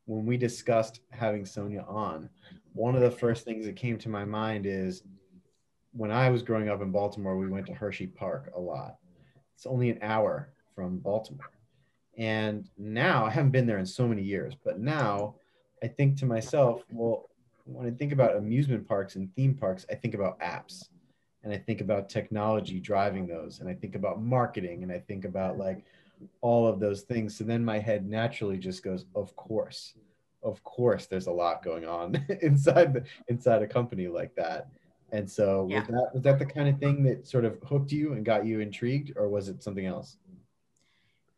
when 0.06 0.26
we 0.26 0.36
discussed 0.36 1.00
having 1.10 1.44
Sonia 1.44 1.84
on, 1.88 2.28
one 2.72 2.94
of 2.94 3.02
the 3.02 3.10
first 3.10 3.44
things 3.44 3.66
that 3.66 3.76
came 3.76 3.98
to 3.98 4.08
my 4.08 4.24
mind 4.24 4.66
is 4.66 5.02
when 5.92 6.10
I 6.10 6.30
was 6.30 6.42
growing 6.42 6.68
up 6.68 6.82
in 6.82 6.90
Baltimore, 6.90 7.36
we 7.36 7.48
went 7.48 7.66
to 7.66 7.74
Hershey 7.74 8.06
Park 8.06 8.52
a 8.56 8.60
lot. 8.60 8.96
It's 9.54 9.66
only 9.66 9.90
an 9.90 9.98
hour 10.02 10.52
from 10.74 10.98
Baltimore. 10.98 11.50
And 12.16 12.68
now 12.78 13.26
I 13.26 13.30
haven't 13.30 13.52
been 13.52 13.66
there 13.66 13.78
in 13.78 13.86
so 13.86 14.08
many 14.08 14.22
years, 14.22 14.54
but 14.64 14.80
now 14.80 15.36
I 15.82 15.88
think 15.88 16.18
to 16.18 16.26
myself, 16.26 16.82
well, 16.90 17.28
when 17.64 17.86
I 17.86 17.90
think 17.90 18.12
about 18.12 18.36
amusement 18.36 18.88
parks 18.88 19.16
and 19.16 19.34
theme 19.34 19.54
parks, 19.54 19.86
I 19.90 19.94
think 19.94 20.14
about 20.14 20.40
apps 20.40 20.88
and 21.44 21.52
I 21.52 21.58
think 21.58 21.80
about 21.80 22.08
technology 22.08 22.80
driving 22.80 23.26
those 23.26 23.60
and 23.60 23.68
I 23.68 23.74
think 23.74 23.94
about 23.94 24.22
marketing 24.22 24.82
and 24.82 24.92
I 24.92 24.98
think 24.98 25.24
about 25.24 25.58
like 25.58 25.84
all 26.40 26.66
of 26.66 26.80
those 26.80 27.02
things. 27.02 27.36
So 27.36 27.44
then 27.44 27.64
my 27.64 27.78
head 27.78 28.08
naturally 28.08 28.58
just 28.58 28.82
goes, 28.82 29.04
of 29.14 29.34
course 29.36 29.94
of 30.42 30.62
course 30.64 31.06
there's 31.06 31.26
a 31.26 31.32
lot 31.32 31.62
going 31.62 31.84
on 31.84 32.24
inside 32.42 32.92
the 32.92 33.04
inside 33.28 33.62
a 33.62 33.66
company 33.66 34.08
like 34.08 34.34
that 34.34 34.68
and 35.12 35.30
so 35.30 35.66
yeah. 35.70 35.80
was 35.80 35.88
that 35.88 36.10
was 36.14 36.22
that 36.22 36.38
the 36.38 36.46
kind 36.46 36.68
of 36.68 36.78
thing 36.78 37.02
that 37.02 37.26
sort 37.26 37.44
of 37.44 37.58
hooked 37.62 37.92
you 37.92 38.14
and 38.14 38.24
got 38.24 38.44
you 38.44 38.60
intrigued 38.60 39.12
or 39.16 39.28
was 39.28 39.48
it 39.48 39.62
something 39.62 39.86
else 39.86 40.16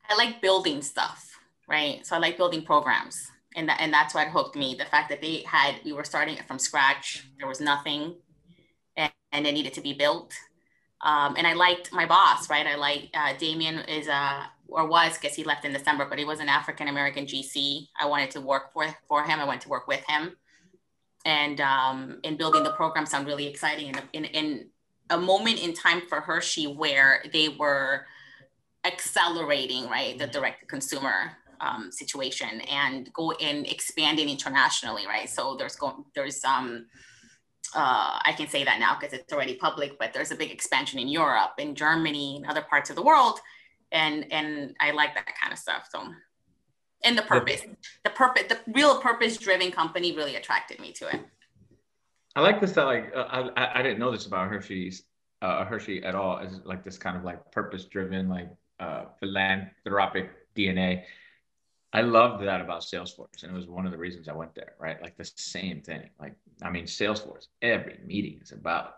i 0.08 0.16
like 0.16 0.40
building 0.40 0.80
stuff 0.80 1.38
right 1.68 2.06
so 2.06 2.16
i 2.16 2.18
like 2.18 2.36
building 2.36 2.62
programs 2.62 3.30
and 3.56 3.68
that, 3.68 3.80
and 3.80 3.92
that's 3.92 4.14
what 4.14 4.28
hooked 4.28 4.56
me 4.56 4.74
the 4.78 4.84
fact 4.86 5.08
that 5.08 5.20
they 5.20 5.44
had 5.46 5.74
we 5.84 5.92
were 5.92 6.04
starting 6.04 6.36
it 6.36 6.46
from 6.46 6.58
scratch 6.58 7.28
there 7.38 7.48
was 7.48 7.60
nothing 7.60 8.14
and, 8.96 9.12
and 9.32 9.46
it 9.46 9.52
needed 9.52 9.74
to 9.74 9.80
be 9.80 9.92
built 9.92 10.34
um, 11.00 11.34
and 11.36 11.46
I 11.46 11.52
liked 11.52 11.92
my 11.92 12.06
boss, 12.06 12.48
right? 12.48 12.66
I 12.66 12.76
like 12.76 13.10
uh, 13.12 13.34
Damien 13.36 13.80
is 13.80 14.08
a 14.08 14.50
or 14.68 14.86
was 14.86 15.18
because 15.18 15.36
he 15.36 15.44
left 15.44 15.64
in 15.64 15.72
December, 15.72 16.06
but 16.08 16.18
he 16.18 16.24
was 16.24 16.40
an 16.40 16.48
African 16.48 16.88
American 16.88 17.26
GC. 17.26 17.88
I 18.00 18.06
wanted 18.06 18.30
to 18.32 18.40
work 18.40 18.72
for 18.72 18.86
for 19.08 19.24
him. 19.24 19.40
I 19.40 19.44
went 19.44 19.60
to 19.62 19.68
work 19.68 19.86
with 19.86 20.04
him, 20.08 20.36
and 21.24 21.60
um, 21.60 22.20
in 22.24 22.36
building 22.36 22.62
the 22.62 22.72
program 22.72 23.06
sound 23.06 23.26
really 23.26 23.46
exciting. 23.46 23.88
And 23.88 24.02
in, 24.12 24.24
in 24.24 24.66
a 25.10 25.18
moment 25.18 25.62
in 25.62 25.74
time 25.74 26.02
for 26.08 26.20
Hershey 26.20 26.66
where 26.66 27.24
they 27.32 27.48
were 27.48 28.06
accelerating, 28.84 29.88
right, 29.88 30.18
the 30.18 30.26
direct 30.26 30.60
to 30.60 30.66
consumer 30.66 31.32
um, 31.60 31.90
situation 31.90 32.60
and 32.70 33.12
go 33.12 33.32
and 33.32 33.66
expanding 33.66 34.28
internationally, 34.28 35.06
right? 35.06 35.28
So 35.28 35.56
there's 35.56 35.76
going 35.76 36.04
there's 36.14 36.44
um 36.44 36.86
uh, 37.74 38.20
I 38.24 38.32
can 38.36 38.48
say 38.48 38.62
that 38.64 38.78
now 38.78 38.96
because 38.98 39.12
it's 39.12 39.32
already 39.32 39.56
public, 39.56 39.98
but 39.98 40.12
there's 40.12 40.30
a 40.30 40.36
big 40.36 40.52
expansion 40.52 41.00
in 41.00 41.08
Europe, 41.08 41.54
in 41.58 41.74
Germany, 41.74 42.36
and 42.36 42.46
other 42.46 42.62
parts 42.62 42.88
of 42.88 42.94
the 42.94 43.02
world, 43.02 43.40
and 43.92 44.30
and 44.32 44.74
I 44.80 44.90
like 44.90 45.14
that 45.14 45.26
kind 45.40 45.52
of 45.52 45.58
stuff. 45.58 45.88
So, 45.90 46.06
and 47.04 47.16
the 47.16 47.22
purpose, 47.22 47.62
the 48.04 48.10
purpose, 48.10 48.44
the 48.48 48.58
real 48.72 49.00
purpose-driven 49.00 49.72
company 49.72 50.16
really 50.16 50.36
attracted 50.36 50.80
me 50.80 50.92
to 50.92 51.08
it. 51.08 51.20
I 52.36 52.40
like 52.40 52.60
this. 52.60 52.72
That 52.72 52.84
like 52.84 53.12
uh, 53.14 53.50
I 53.56 53.80
I 53.80 53.82
didn't 53.82 53.98
know 53.98 54.10
this 54.10 54.26
about 54.26 54.48
Hershey's 54.48 55.04
uh, 55.42 55.64
Hershey 55.64 56.02
at 56.04 56.14
all. 56.14 56.38
Is 56.38 56.60
like 56.64 56.84
this 56.84 56.98
kind 56.98 57.16
of 57.16 57.24
like 57.24 57.52
purpose-driven, 57.52 58.28
like 58.28 58.48
uh, 58.80 59.04
philanthropic 59.20 60.30
DNA. 60.56 61.02
I 61.92 62.00
loved 62.00 62.44
that 62.44 62.60
about 62.60 62.80
Salesforce, 62.80 63.44
and 63.44 63.52
it 63.52 63.54
was 63.54 63.68
one 63.68 63.86
of 63.86 63.92
the 63.92 63.98
reasons 63.98 64.28
I 64.28 64.32
went 64.32 64.54
there. 64.54 64.74
Right, 64.80 65.00
like 65.00 65.16
the 65.16 65.30
same 65.36 65.80
thing. 65.80 66.10
Like, 66.20 66.34
I 66.62 66.70
mean, 66.70 66.84
Salesforce. 66.84 67.46
Every 67.62 67.98
meeting 68.04 68.40
is 68.42 68.50
about 68.50 68.96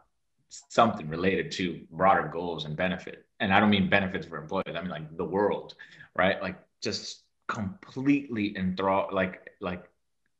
something 0.49 1.09
related 1.09 1.52
to 1.52 1.81
broader 1.90 2.28
goals 2.33 2.64
and 2.64 2.76
benefit. 2.76 3.25
And 3.40 3.52
I 3.52 3.61
don't 3.61 3.71
mean 3.71 3.88
benefits 3.90 4.26
for 4.26 4.38
employees. 4.38 4.75
I 4.75 4.81
mean 4.81 4.90
like 4.90 5.16
the 5.16 5.25
world, 5.25 5.75
right? 6.14 6.40
Like 6.40 6.57
just 6.83 7.23
completely 7.49 8.57
enthralled. 8.57 9.12
Like 9.12 9.50
like 9.61 9.85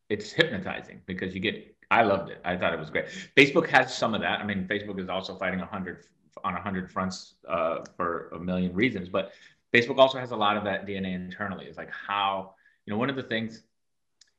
it's 0.09 0.33
hypnotizing 0.33 1.03
because 1.07 1.35
you 1.35 1.41
get. 1.41 1.73
I 1.88 2.03
loved 2.03 2.31
it. 2.31 2.41
I 2.45 2.57
thought 2.57 2.73
it 2.73 2.81
was 2.81 2.91
great. 2.91 3.07
Facebook 3.37 3.69
has 3.69 3.97
some 3.97 4.12
of 4.12 4.21
that. 4.21 4.41
I 4.41 4.45
mean, 4.45 4.67
Facebook 4.67 4.99
is 5.00 5.09
also 5.09 5.37
fighting 5.37 5.61
a 5.61 5.67
hundred 5.67 6.05
on 6.43 6.55
a 6.55 6.61
hundred 6.61 6.91
fronts 6.91 7.35
uh, 7.49 7.85
for 7.97 8.31
a 8.31 8.38
million 8.38 8.75
reasons, 8.75 9.09
but 9.09 9.33
Facebook 9.73 9.99
also 9.99 10.19
has 10.19 10.31
a 10.31 10.37
lot 10.37 10.57
of 10.57 10.65
that 10.65 10.87
DNA 10.87 11.15
internally. 11.15 11.67
It's 11.67 11.79
like 11.79 11.91
how, 11.91 12.55
you 12.85 12.93
know, 12.93 12.99
one 12.99 13.11
of 13.11 13.17
the 13.17 13.23
things 13.23 13.62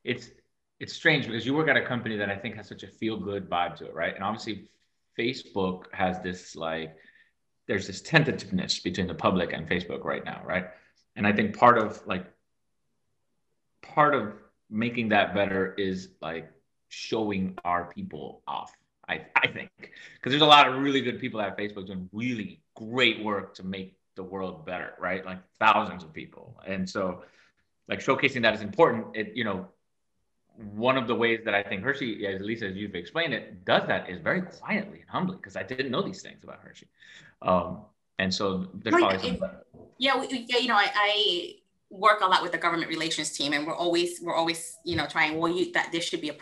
it's 0.04 0.30
it's 0.80 0.92
strange 0.92 1.26
because 1.26 1.44
you 1.44 1.54
work 1.54 1.68
at 1.68 1.76
a 1.76 1.84
company 1.84 2.16
that 2.16 2.30
I 2.30 2.36
think 2.36 2.54
has 2.54 2.68
such 2.68 2.82
a 2.82 2.86
feel 2.86 3.16
good 3.16 3.48
vibe 3.48 3.76
to 3.76 3.86
it, 3.86 3.94
right? 3.94 4.14
And 4.14 4.22
obviously 4.22 4.68
Facebook 5.18 5.84
has 5.92 6.20
this 6.22 6.54
like 6.54 6.96
there's 7.68 7.86
this 7.86 8.02
tentativeness 8.02 8.80
between 8.82 9.06
the 9.06 9.14
public 9.14 9.52
and 9.52 9.68
Facebook 9.68 10.04
right 10.04 10.24
now, 10.24 10.42
right? 10.44 10.66
And 11.14 11.26
I 11.26 11.32
think 11.32 11.56
part 11.56 11.78
of 11.78 12.04
like 12.06 12.26
part 13.82 14.14
of 14.14 14.32
making 14.70 15.10
that 15.10 15.34
better 15.34 15.74
is 15.74 16.08
like 16.20 16.50
showing 16.88 17.56
our 17.64 17.84
people 17.84 18.42
off. 18.48 18.72
I, 19.08 19.26
I 19.36 19.46
think 19.46 19.70
because 19.78 20.30
there's 20.30 20.42
a 20.42 20.46
lot 20.46 20.68
of 20.68 20.82
really 20.82 21.00
good 21.00 21.20
people 21.20 21.40
at 21.40 21.56
Facebook 21.56 21.86
doing 21.86 22.08
really 22.12 22.62
great 22.74 23.22
work 23.22 23.54
to 23.54 23.64
make 23.64 23.96
the 24.16 24.22
world 24.22 24.66
better, 24.66 24.94
right? 24.98 25.24
Like 25.24 25.38
thousands 25.58 26.02
of 26.02 26.12
people. 26.12 26.60
And 26.66 26.88
so 26.88 27.22
like 27.88 28.00
showcasing 28.00 28.42
that 28.42 28.54
is 28.54 28.62
important. 28.62 29.16
It, 29.16 29.32
you 29.34 29.44
know, 29.44 29.68
one 30.74 30.98
of 30.98 31.06
the 31.06 31.14
ways 31.14 31.40
that 31.44 31.54
I 31.54 31.62
think 31.62 31.82
Hershey, 31.82 32.26
as 32.26 32.40
Lisa, 32.40 32.66
as 32.66 32.76
you've 32.76 32.94
explained 32.94 33.32
it, 33.32 33.64
does 33.64 33.86
that 33.86 34.10
is 34.10 34.20
very 34.20 34.42
quietly 34.42 35.00
and 35.00 35.08
humbly 35.08 35.36
because 35.36 35.56
I 35.56 35.62
didn't 35.62 35.90
know 35.90 36.02
these 36.02 36.22
things 36.22 36.42
about 36.42 36.60
Hershey. 36.62 36.88
Um, 37.42 37.82
and 38.18 38.32
so 38.34 38.68
there's 38.74 38.94
right. 38.94 39.20
probably. 39.20 39.40
Yeah, 39.98 40.18
we, 40.18 40.46
yeah, 40.48 40.58
you 40.58 40.68
know, 40.68 40.76
I, 40.76 40.90
I, 40.94 41.54
work 41.90 42.20
a 42.20 42.26
lot 42.26 42.42
with 42.42 42.52
the 42.52 42.58
government 42.58 42.88
relations 42.88 43.30
team, 43.30 43.52
and 43.52 43.66
we're 43.66 43.74
always 43.74 44.20
we're 44.20 44.34
always 44.34 44.76
you 44.84 44.96
know 44.96 45.06
trying. 45.06 45.38
Well, 45.38 45.50
you 45.50 45.72
that 45.72 45.90
this 45.92 46.04
should 46.04 46.20
be 46.20 46.30
a 46.30 46.36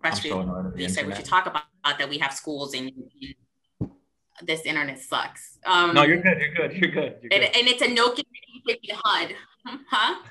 press 0.00 0.24
release. 0.24 1.02
We 1.02 1.14
should 1.14 1.24
talk 1.24 1.46
about 1.46 1.64
that. 1.84 2.08
We 2.08 2.18
have 2.18 2.32
schools 2.32 2.74
and 2.74 2.92
this 4.42 4.62
internet 4.62 4.98
sucks. 5.00 5.58
Um, 5.64 5.94
no, 5.94 6.02
you're 6.02 6.22
good. 6.22 6.38
You're 6.38 6.54
good. 6.54 6.72
You're 6.76 6.90
good. 6.90 7.16
You're 7.22 7.30
good. 7.30 7.32
And, 7.32 7.56
and, 7.56 7.68
it's 7.68 7.82
a 7.82 7.86
Nokia 7.86 8.24
HUD, 8.92 9.34
huh? 9.90 10.22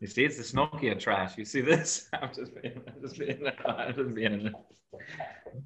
You 0.00 0.06
see, 0.06 0.24
it's 0.24 0.36
the 0.36 0.56
Nokia 0.56 0.98
trash. 0.98 1.36
You 1.36 1.44
see 1.44 1.60
this? 1.60 2.08
I'm 2.12 2.30
just 2.34 2.54
being, 2.60 2.80
I'm 2.86 3.02
just 3.02 3.18
being, 3.18 3.46
I'm 3.66 3.94
just 3.94 4.14
being, 4.14 4.54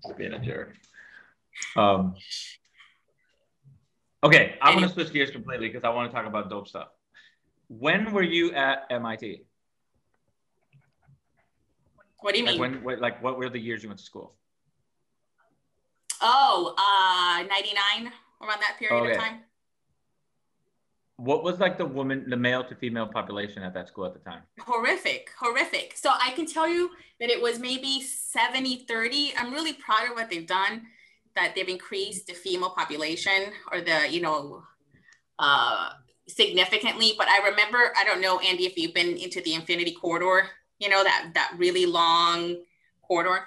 just 0.02 0.16
being 0.16 0.32
a 0.32 0.38
jerk. 0.38 0.74
Um, 1.76 2.14
okay, 4.24 4.56
I 4.62 4.74
want 4.74 4.86
to 4.86 4.92
switch 4.92 5.12
gears 5.12 5.30
completely 5.30 5.68
because 5.68 5.84
I 5.84 5.90
want 5.90 6.10
to 6.10 6.16
talk 6.16 6.26
about 6.26 6.48
dope 6.48 6.66
stuff. 6.66 6.88
When 7.68 8.12
were 8.12 8.22
you 8.22 8.52
at 8.52 8.86
MIT? 8.90 9.44
What 12.20 12.34
do 12.34 12.40
you 12.40 12.46
like 12.46 12.58
mean? 12.58 12.82
When, 12.82 13.00
like, 13.00 13.22
what 13.22 13.36
were 13.36 13.50
the 13.50 13.58
years 13.58 13.82
you 13.82 13.88
went 13.88 13.98
to 13.98 14.04
school? 14.04 14.34
Oh, 16.22 16.74
uh, 16.78 17.42
99, 17.42 18.12
around 18.40 18.60
that 18.60 18.76
period 18.78 19.02
okay. 19.02 19.12
of 19.12 19.18
time. 19.18 19.40
What 21.22 21.44
was 21.44 21.60
like 21.60 21.78
the 21.78 21.86
woman, 21.86 22.28
the 22.28 22.36
male 22.36 22.64
to 22.64 22.74
female 22.74 23.06
population 23.06 23.62
at 23.62 23.72
that 23.74 23.86
school 23.86 24.06
at 24.06 24.12
the 24.12 24.18
time? 24.18 24.42
Horrific, 24.58 25.30
horrific. 25.38 25.96
So 25.96 26.10
I 26.10 26.32
can 26.32 26.46
tell 26.46 26.68
you 26.68 26.90
that 27.20 27.30
it 27.30 27.40
was 27.40 27.60
maybe 27.60 28.02
70, 28.02 28.86
30. 28.88 29.34
I'm 29.38 29.52
really 29.52 29.74
proud 29.74 30.10
of 30.10 30.16
what 30.16 30.28
they've 30.28 30.46
done, 30.46 30.82
that 31.36 31.54
they've 31.54 31.68
increased 31.68 32.26
the 32.26 32.32
female 32.32 32.70
population 32.70 33.52
or 33.70 33.80
the, 33.80 34.10
you 34.10 34.20
know, 34.20 34.64
uh, 35.38 35.90
significantly. 36.26 37.12
But 37.16 37.28
I 37.28 37.50
remember, 37.50 37.92
I 37.96 38.02
don't 38.02 38.20
know, 38.20 38.40
Andy, 38.40 38.66
if 38.66 38.76
you've 38.76 38.94
been 38.94 39.16
into 39.16 39.40
the 39.42 39.54
Infinity 39.54 39.92
Corridor, 39.92 40.48
you 40.80 40.88
know, 40.88 41.04
that, 41.04 41.30
that 41.34 41.54
really 41.56 41.86
long 41.86 42.56
corridor. 43.06 43.46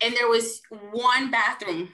And 0.00 0.12
there 0.16 0.28
was 0.28 0.60
one 0.90 1.30
bathroom 1.30 1.90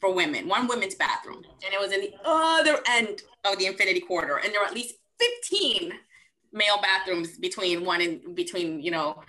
for 0.00 0.14
women, 0.14 0.48
one 0.48 0.66
women's 0.66 0.94
bathroom, 0.94 1.42
and 1.64 1.74
it 1.74 1.78
was 1.78 1.92
in 1.92 2.00
the 2.00 2.14
other 2.24 2.78
end 2.88 3.20
of 3.44 3.58
the 3.58 3.66
Infinity 3.66 4.00
Corridor, 4.00 4.36
and 4.36 4.52
there 4.52 4.60
were 4.60 4.66
at 4.66 4.74
least 4.74 4.94
15 5.20 5.92
male 6.52 6.80
bathrooms 6.82 7.38
between 7.38 7.84
one 7.84 8.00
and 8.00 8.34
between, 8.34 8.82
you 8.82 8.90
know, 8.90 9.22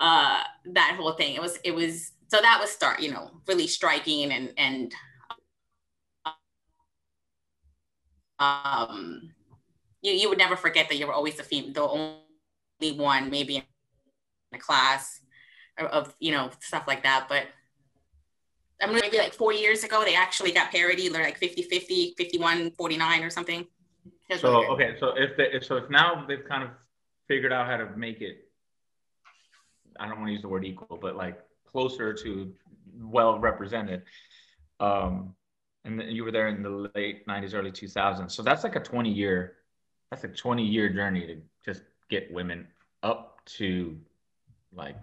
uh, 0.00 0.42
that 0.72 0.96
whole 0.98 1.12
thing. 1.12 1.34
It 1.34 1.42
was, 1.42 1.58
it 1.64 1.74
was, 1.74 2.12
so 2.28 2.40
that 2.40 2.58
was 2.60 2.70
start, 2.70 3.00
you 3.00 3.10
know, 3.10 3.30
really 3.46 3.66
striking 3.66 4.30
and, 4.32 4.52
and, 4.56 4.94
um, 8.38 9.32
you, 10.02 10.12
you 10.12 10.28
would 10.28 10.38
never 10.38 10.56
forget 10.56 10.88
that 10.88 10.96
you 10.96 11.06
were 11.06 11.12
always 11.12 11.36
the 11.36 11.42
female, 11.42 11.72
the 11.72 11.82
only 11.82 12.98
one 12.98 13.30
maybe 13.30 13.56
in 13.56 13.62
a 14.52 14.58
class 14.58 15.20
of, 15.78 16.14
you 16.20 16.32
know, 16.32 16.50
stuff 16.60 16.84
like 16.86 17.02
that. 17.02 17.26
But 17.28 17.46
I 18.80 18.86
mean, 18.86 19.00
maybe 19.02 19.18
like 19.18 19.34
four 19.34 19.52
years 19.52 19.82
ago, 19.84 20.04
they 20.04 20.14
actually 20.14 20.52
got 20.52 20.70
parity. 20.70 21.08
They're 21.08 21.22
like 21.22 21.38
50 21.38 21.62
50, 21.62 22.14
51 22.16 22.72
49 22.72 23.22
or 23.22 23.30
something. 23.30 23.66
so, 24.38 24.70
okay. 24.72 24.96
So 25.00 25.14
if 25.16 25.36
they, 25.36 25.50
if, 25.52 25.64
so 25.64 25.76
if 25.76 25.90
now 25.90 26.24
they've 26.26 26.44
kind 26.48 26.62
of 26.62 26.70
figured 27.26 27.52
out 27.52 27.66
how 27.66 27.76
to 27.76 27.96
make 27.96 28.20
it, 28.20 28.48
I 29.98 30.06
don't 30.08 30.18
want 30.18 30.28
to 30.28 30.32
use 30.32 30.42
the 30.42 30.48
word 30.48 30.64
equal, 30.64 30.96
but 31.00 31.16
like 31.16 31.40
closer 31.70 32.14
to 32.14 32.52
well 33.00 33.38
represented. 33.38 34.02
Um, 34.80 35.34
and 35.84 36.02
you 36.02 36.24
were 36.24 36.30
there 36.30 36.48
in 36.48 36.62
the 36.62 36.90
late 36.94 37.26
90s, 37.26 37.54
early 37.54 37.72
2000s. 37.72 38.30
So 38.30 38.42
that's 38.42 38.62
like 38.62 38.76
a 38.76 38.80
20 38.80 39.10
year, 39.10 39.54
that's 40.10 40.24
a 40.24 40.28
20 40.28 40.64
year 40.64 40.88
journey 40.88 41.26
to 41.26 41.36
just 41.64 41.82
get 42.10 42.32
women 42.32 42.66
up 43.02 43.40
to 43.46 43.98
like 44.72 44.96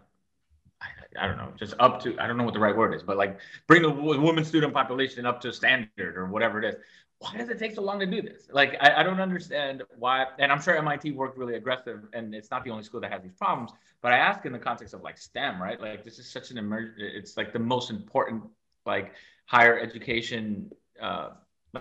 I 1.19 1.27
don't 1.27 1.37
know, 1.37 1.51
just 1.57 1.73
up 1.79 2.01
to, 2.03 2.17
I 2.19 2.27
don't 2.27 2.37
know 2.37 2.43
what 2.43 2.53
the 2.53 2.59
right 2.59 2.75
word 2.75 2.93
is, 2.93 3.03
but 3.03 3.17
like 3.17 3.39
bring 3.67 3.81
the 3.81 3.89
women 3.89 4.45
student 4.45 4.73
population 4.73 5.25
up 5.25 5.41
to 5.41 5.53
standard 5.53 6.17
or 6.17 6.27
whatever 6.27 6.61
it 6.61 6.65
is. 6.65 6.75
Why 7.19 7.37
does 7.37 7.49
it 7.49 7.57
take 7.57 7.73
so 7.73 7.81
long 7.81 7.99
to 8.01 8.05
do 8.05 8.21
this? 8.21 8.49
Like, 8.51 8.75
I, 8.81 8.99
I 8.99 9.03
don't 9.03 9.21
understand 9.21 9.83
why. 9.97 10.25
And 10.37 10.51
I'm 10.51 10.61
sure 10.61 10.75
MIT 10.75 11.11
worked 11.11 11.37
really 11.37 11.55
aggressive 11.55 12.01
and 12.13 12.35
it's 12.35 12.51
not 12.51 12.63
the 12.65 12.71
only 12.71 12.83
school 12.83 12.99
that 13.01 13.11
has 13.11 13.23
these 13.23 13.33
problems, 13.33 13.71
but 14.01 14.11
I 14.11 14.17
ask 14.17 14.45
in 14.45 14.51
the 14.51 14.59
context 14.59 14.93
of 14.93 15.01
like 15.01 15.17
STEM, 15.17 15.61
right? 15.61 15.79
Like, 15.79 16.03
this 16.03 16.19
is 16.19 16.29
such 16.29 16.51
an 16.51 16.57
emerg, 16.57 16.93
it's 16.97 17.37
like 17.37 17.53
the 17.53 17.59
most 17.59 17.89
important, 17.89 18.43
like, 18.85 19.13
higher 19.45 19.79
education, 19.79 20.71
uh, 21.01 21.29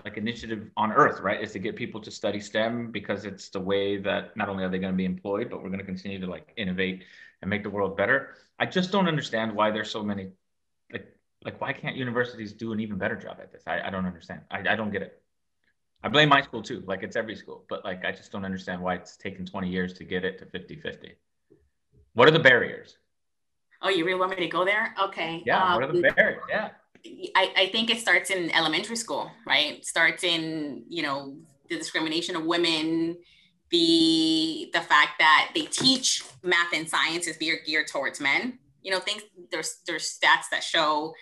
like 0.03 0.17
initiative 0.17 0.69
on 0.75 0.91
earth, 0.91 1.21
right? 1.21 1.41
Is 1.41 1.51
to 1.53 1.59
get 1.59 1.75
people 1.75 2.01
to 2.01 2.11
study 2.11 2.39
STEM 2.39 2.91
because 2.91 3.25
it's 3.25 3.49
the 3.49 3.59
way 3.59 3.97
that 3.97 4.35
not 4.35 4.49
only 4.49 4.63
are 4.63 4.69
they 4.69 4.79
going 4.79 4.93
to 4.93 4.97
be 4.97 5.05
employed, 5.05 5.49
but 5.49 5.61
we're 5.63 5.69
going 5.69 5.79
to 5.79 5.85
continue 5.85 6.19
to 6.19 6.27
like 6.27 6.51
innovate 6.57 7.03
and 7.41 7.49
make 7.49 7.63
the 7.63 7.69
world 7.69 7.97
better. 7.97 8.35
I 8.59 8.65
just 8.65 8.91
don't 8.91 9.07
understand 9.07 9.53
why 9.53 9.71
there's 9.71 9.91
so 9.91 10.03
many 10.03 10.31
like 10.91 11.07
like 11.43 11.61
why 11.61 11.73
can't 11.73 11.95
universities 11.95 12.53
do 12.53 12.73
an 12.73 12.79
even 12.79 12.97
better 12.97 13.15
job 13.15 13.37
at 13.41 13.51
this? 13.51 13.63
I, 13.67 13.81
I 13.81 13.89
don't 13.89 14.05
understand. 14.05 14.41
I, 14.51 14.59
I 14.69 14.75
don't 14.75 14.91
get 14.91 15.01
it. 15.01 15.21
I 16.03 16.07
blame 16.09 16.29
my 16.29 16.41
school 16.41 16.61
too. 16.61 16.83
Like 16.85 17.03
it's 17.03 17.15
every 17.15 17.35
school, 17.35 17.65
but 17.69 17.83
like 17.83 18.05
I 18.05 18.11
just 18.11 18.31
don't 18.31 18.45
understand 18.45 18.81
why 18.81 18.95
it's 18.95 19.17
taken 19.17 19.45
20 19.45 19.69
years 19.69 19.93
to 19.93 20.03
get 20.03 20.23
it 20.23 20.37
to 20.39 20.45
50-50. 20.45 21.11
What 22.13 22.27
are 22.27 22.31
the 22.31 22.39
barriers? 22.39 22.97
Oh, 23.81 23.89
you 23.89 24.05
really 24.05 24.19
want 24.19 24.31
me 24.31 24.37
to 24.37 24.47
go 24.47 24.65
there? 24.65 24.95
Okay. 25.03 25.43
Yeah. 25.45 25.63
Um, 25.63 25.75
what 25.75 25.83
are 25.83 25.91
the 25.91 26.07
um, 26.07 26.15
barriers? 26.15 26.41
Yeah. 26.49 26.69
I, 27.35 27.53
I 27.55 27.69
think 27.71 27.89
it 27.89 27.99
starts 27.99 28.29
in 28.31 28.49
elementary 28.51 28.95
school, 28.95 29.29
right? 29.45 29.85
Starts 29.85 30.23
in, 30.23 30.85
you 30.89 31.03
know, 31.03 31.37
the 31.69 31.77
discrimination 31.77 32.35
of 32.35 32.45
women, 32.45 33.17
the 33.71 34.69
the 34.73 34.81
fact 34.81 35.19
that 35.19 35.51
they 35.55 35.63
teach 35.63 36.23
math 36.43 36.73
and 36.73 36.87
science 36.87 37.27
is 37.27 37.37
geared 37.37 37.59
geared 37.65 37.87
towards 37.87 38.19
men. 38.19 38.59
You 38.81 38.91
know, 38.91 38.99
things 38.99 39.23
there's 39.51 39.77
there's 39.87 40.17
stats 40.17 40.49
that 40.51 40.63
show 40.63 41.13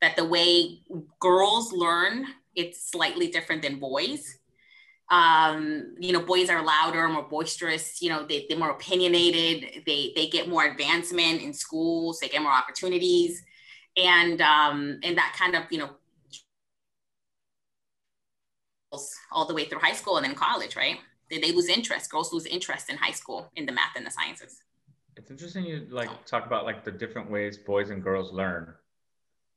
that 0.00 0.16
the 0.16 0.24
way 0.24 0.80
girls 1.20 1.72
learn 1.72 2.26
it's 2.54 2.90
slightly 2.90 3.28
different 3.28 3.62
than 3.62 3.78
boys 3.78 4.38
um, 5.08 5.94
you 6.00 6.12
know, 6.12 6.20
boys 6.20 6.50
are 6.50 6.64
louder, 6.64 7.06
more 7.08 7.22
boisterous, 7.22 8.02
you 8.02 8.08
know, 8.08 8.26
they, 8.26 8.46
they're 8.48 8.58
more 8.58 8.70
opinionated, 8.70 9.84
they, 9.86 10.12
they 10.16 10.26
get 10.26 10.48
more 10.48 10.64
advancement 10.64 11.42
in 11.42 11.52
schools, 11.52 12.18
they 12.18 12.28
get 12.28 12.42
more 12.42 12.52
opportunities. 12.52 13.42
And, 13.96 14.40
um, 14.40 14.98
and 15.04 15.16
that 15.16 15.34
kind 15.38 15.54
of, 15.54 15.62
you 15.70 15.78
know, 15.78 15.90
all 19.30 19.46
the 19.46 19.54
way 19.54 19.66
through 19.66 19.78
high 19.78 19.92
school 19.92 20.16
and 20.16 20.24
then 20.24 20.34
college, 20.34 20.74
right? 20.74 20.98
They, 21.30 21.38
they 21.38 21.52
lose 21.52 21.68
interest. 21.68 22.10
Girls 22.10 22.32
lose 22.32 22.46
interest 22.46 22.90
in 22.90 22.96
high 22.96 23.12
school 23.12 23.50
in 23.56 23.66
the 23.66 23.72
math 23.72 23.96
and 23.96 24.06
the 24.06 24.10
sciences. 24.10 24.62
It's 25.16 25.30
interesting 25.30 25.64
you 25.64 25.86
like 25.90 26.24
talk 26.26 26.46
about 26.46 26.64
like 26.64 26.84
the 26.84 26.92
different 26.92 27.30
ways 27.30 27.56
boys 27.56 27.90
and 27.90 28.02
girls 28.02 28.32
learn 28.32 28.74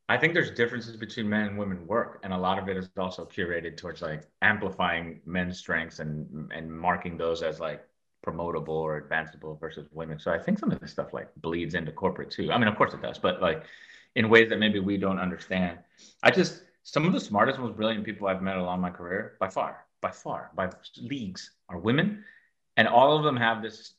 I 0.10 0.18
think 0.18 0.34
there's 0.34 0.50
differences 0.50 0.96
between 0.96 1.30
men 1.30 1.46
and 1.46 1.58
women 1.58 1.86
work, 1.86 2.20
and 2.24 2.34
a 2.34 2.38
lot 2.38 2.58
of 2.58 2.68
it 2.68 2.76
is 2.76 2.90
also 2.98 3.26
curated 3.26 3.78
towards 3.78 4.02
like 4.02 4.24
amplifying 4.42 5.22
men's 5.28 5.60
strengths 5.60 6.00
and 6.00 6.52
and 6.52 6.72
marking 6.72 7.16
those 7.16 7.44
as 7.44 7.60
like 7.60 7.86
promotable 8.26 8.70
or 8.70 8.98
advanceable 8.98 9.56
versus 9.60 9.88
women. 9.92 10.20
So 10.20 10.32
I 10.32 10.40
think 10.40 10.58
some 10.58 10.72
of 10.72 10.80
this 10.80 10.92
stuff 10.92 11.14
like 11.14 11.30
bleeds 11.38 11.76
into 11.76 11.92
corporate 11.92 12.32
too. 12.32 12.52
I 12.52 12.58
mean, 12.58 12.68
of 12.68 12.76
course 12.76 12.96
it 12.96 13.04
does, 13.04 13.20
but 13.20 13.40
like 13.40 13.64
in 14.16 14.30
ways 14.30 14.50
that 14.50 14.58
maybe 14.58 14.80
we 14.80 14.98
don't 14.98 15.20
understand. 15.20 15.78
I 16.24 16.32
just 16.32 16.64
some 16.82 17.06
of 17.06 17.14
the 17.14 17.20
smartest, 17.20 17.60
most 17.60 17.76
brilliant 17.76 18.04
people 18.04 18.28
I've 18.28 18.42
met 18.42 18.58
along 18.58 18.82
my 18.82 18.90
career, 18.90 19.38
by 19.40 19.48
far, 19.48 19.86
by 20.02 20.12
far, 20.12 20.52
by 20.56 20.70
leagues, 20.98 21.52
are 21.68 21.78
women, 21.78 22.24
and 22.78 22.88
all 22.88 23.18
of 23.18 23.24
them 23.24 23.38
have 23.38 23.62
this 23.62 23.94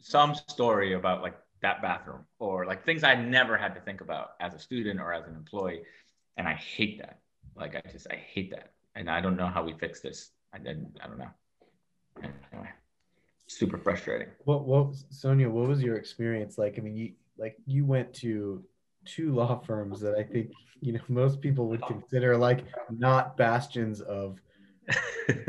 some 0.00 0.34
story 0.34 0.94
about 0.94 1.22
like 1.22 1.36
that 1.62 1.82
bathroom 1.82 2.24
or 2.38 2.66
like 2.66 2.84
things 2.84 3.02
I 3.02 3.14
never 3.14 3.56
had 3.56 3.74
to 3.74 3.80
think 3.80 4.00
about 4.00 4.30
as 4.40 4.54
a 4.54 4.58
student 4.58 5.00
or 5.00 5.12
as 5.12 5.26
an 5.26 5.34
employee. 5.34 5.82
And 6.36 6.46
I 6.46 6.54
hate 6.54 6.98
that. 6.98 7.18
Like 7.56 7.74
I 7.74 7.82
just, 7.90 8.06
I 8.10 8.16
hate 8.16 8.50
that. 8.50 8.72
And 8.94 9.10
I 9.10 9.20
don't 9.20 9.36
know 9.36 9.46
how 9.46 9.64
we 9.64 9.72
fix 9.74 10.00
this. 10.00 10.30
I 10.52 10.58
didn't, 10.58 10.96
I 11.02 11.08
don't 11.08 11.18
know. 11.18 11.30
Anyway, 12.22 12.68
super 13.46 13.78
frustrating. 13.78 14.28
What, 14.44 14.64
what, 14.64 14.94
Sonia, 15.10 15.50
what 15.50 15.68
was 15.68 15.82
your 15.82 15.96
experience 15.96 16.58
like? 16.58 16.78
I 16.78 16.82
mean, 16.82 16.96
you, 16.96 17.12
like 17.36 17.56
you 17.66 17.84
went 17.84 18.12
to 18.14 18.62
two 19.04 19.32
law 19.34 19.58
firms 19.58 20.00
that 20.00 20.14
I 20.14 20.22
think, 20.22 20.52
you 20.80 20.92
know, 20.92 21.00
most 21.08 21.40
people 21.40 21.66
would 21.68 21.82
oh. 21.82 21.86
consider 21.86 22.36
like 22.36 22.64
not 22.90 23.36
bastions 23.36 24.00
of 24.00 24.38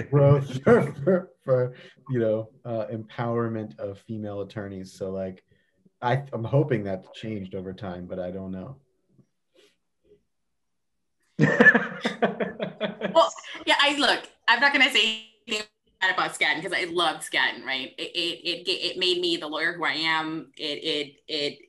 growth 0.10 0.62
for, 0.64 0.94
for, 1.04 1.30
for, 1.44 1.74
you 2.10 2.20
know, 2.20 2.50
uh, 2.66 2.86
empowerment 2.92 3.78
of 3.80 4.00
female 4.00 4.42
attorneys. 4.42 4.94
So 4.94 5.12
like, 5.12 5.44
I, 6.02 6.24
I'm 6.32 6.44
hoping 6.44 6.84
that's 6.84 7.08
changed 7.14 7.56
over 7.56 7.74
time, 7.74 8.06
but 8.06 8.20
I 8.20 8.32
don't 8.32 8.52
know. 8.52 8.78
well, 11.40 13.34
yeah, 13.66 13.76
I 13.80 13.96
look, 13.98 14.30
I'm 14.48 14.60
not 14.60 14.74
going 14.74 14.86
to 14.86 14.94
say 14.94 15.28
anything 15.48 15.68
bad 16.02 16.14
about 16.14 16.34
Skadden 16.34 16.62
because 16.62 16.74
I 16.74 16.86
loved 16.90 17.24
Skadden, 17.24 17.66
right? 17.66 17.94
It, 17.98 18.12
it, 18.16 18.68
it, 18.68 18.70
it 18.70 18.98
made 18.98 19.20
me 19.20 19.38
the 19.38 19.48
lawyer 19.48 19.74
who 19.74 19.86
I 19.86 19.94
am. 19.94 20.52
It, 20.58 20.84
it, 20.84 21.16
it 21.28 21.60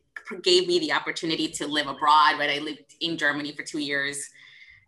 gave 0.43 0.69
me 0.69 0.79
the 0.79 0.93
opportunity 0.93 1.49
to 1.49 1.67
live 1.67 1.87
abroad, 1.87 2.39
right? 2.39 2.51
I 2.51 2.59
lived 2.59 2.95
in 3.01 3.17
Germany 3.17 3.53
for 3.53 3.63
two 3.63 3.81
years. 3.81 4.29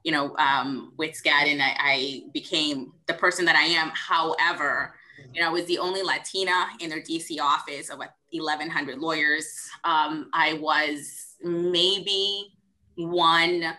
You 0.05 0.13
know, 0.13 0.37
um, 0.37 0.93
with 0.97 1.13
Skadden, 1.13 1.61
I, 1.61 1.77
I 1.79 2.23
became 2.33 2.93
the 3.07 3.15
person 3.15 3.45
that 3.45 3.57
I 3.57 3.63
am. 3.63 3.91
However, 3.95 4.95
you 5.33 5.41
know, 5.41 5.49
I 5.49 5.53
was 5.53 5.65
the 5.67 5.79
only 5.79 6.03
Latina 6.03 6.69
in 6.81 6.91
their 6.91 7.01
DC 7.01 7.41
office 7.41 7.89
of 7.89 7.99
1,100 7.99 8.99
lawyers. 8.99 9.69
Um, 9.85 10.29
I 10.33 10.55
was 10.55 11.37
maybe 11.43 12.55
one 12.97 13.75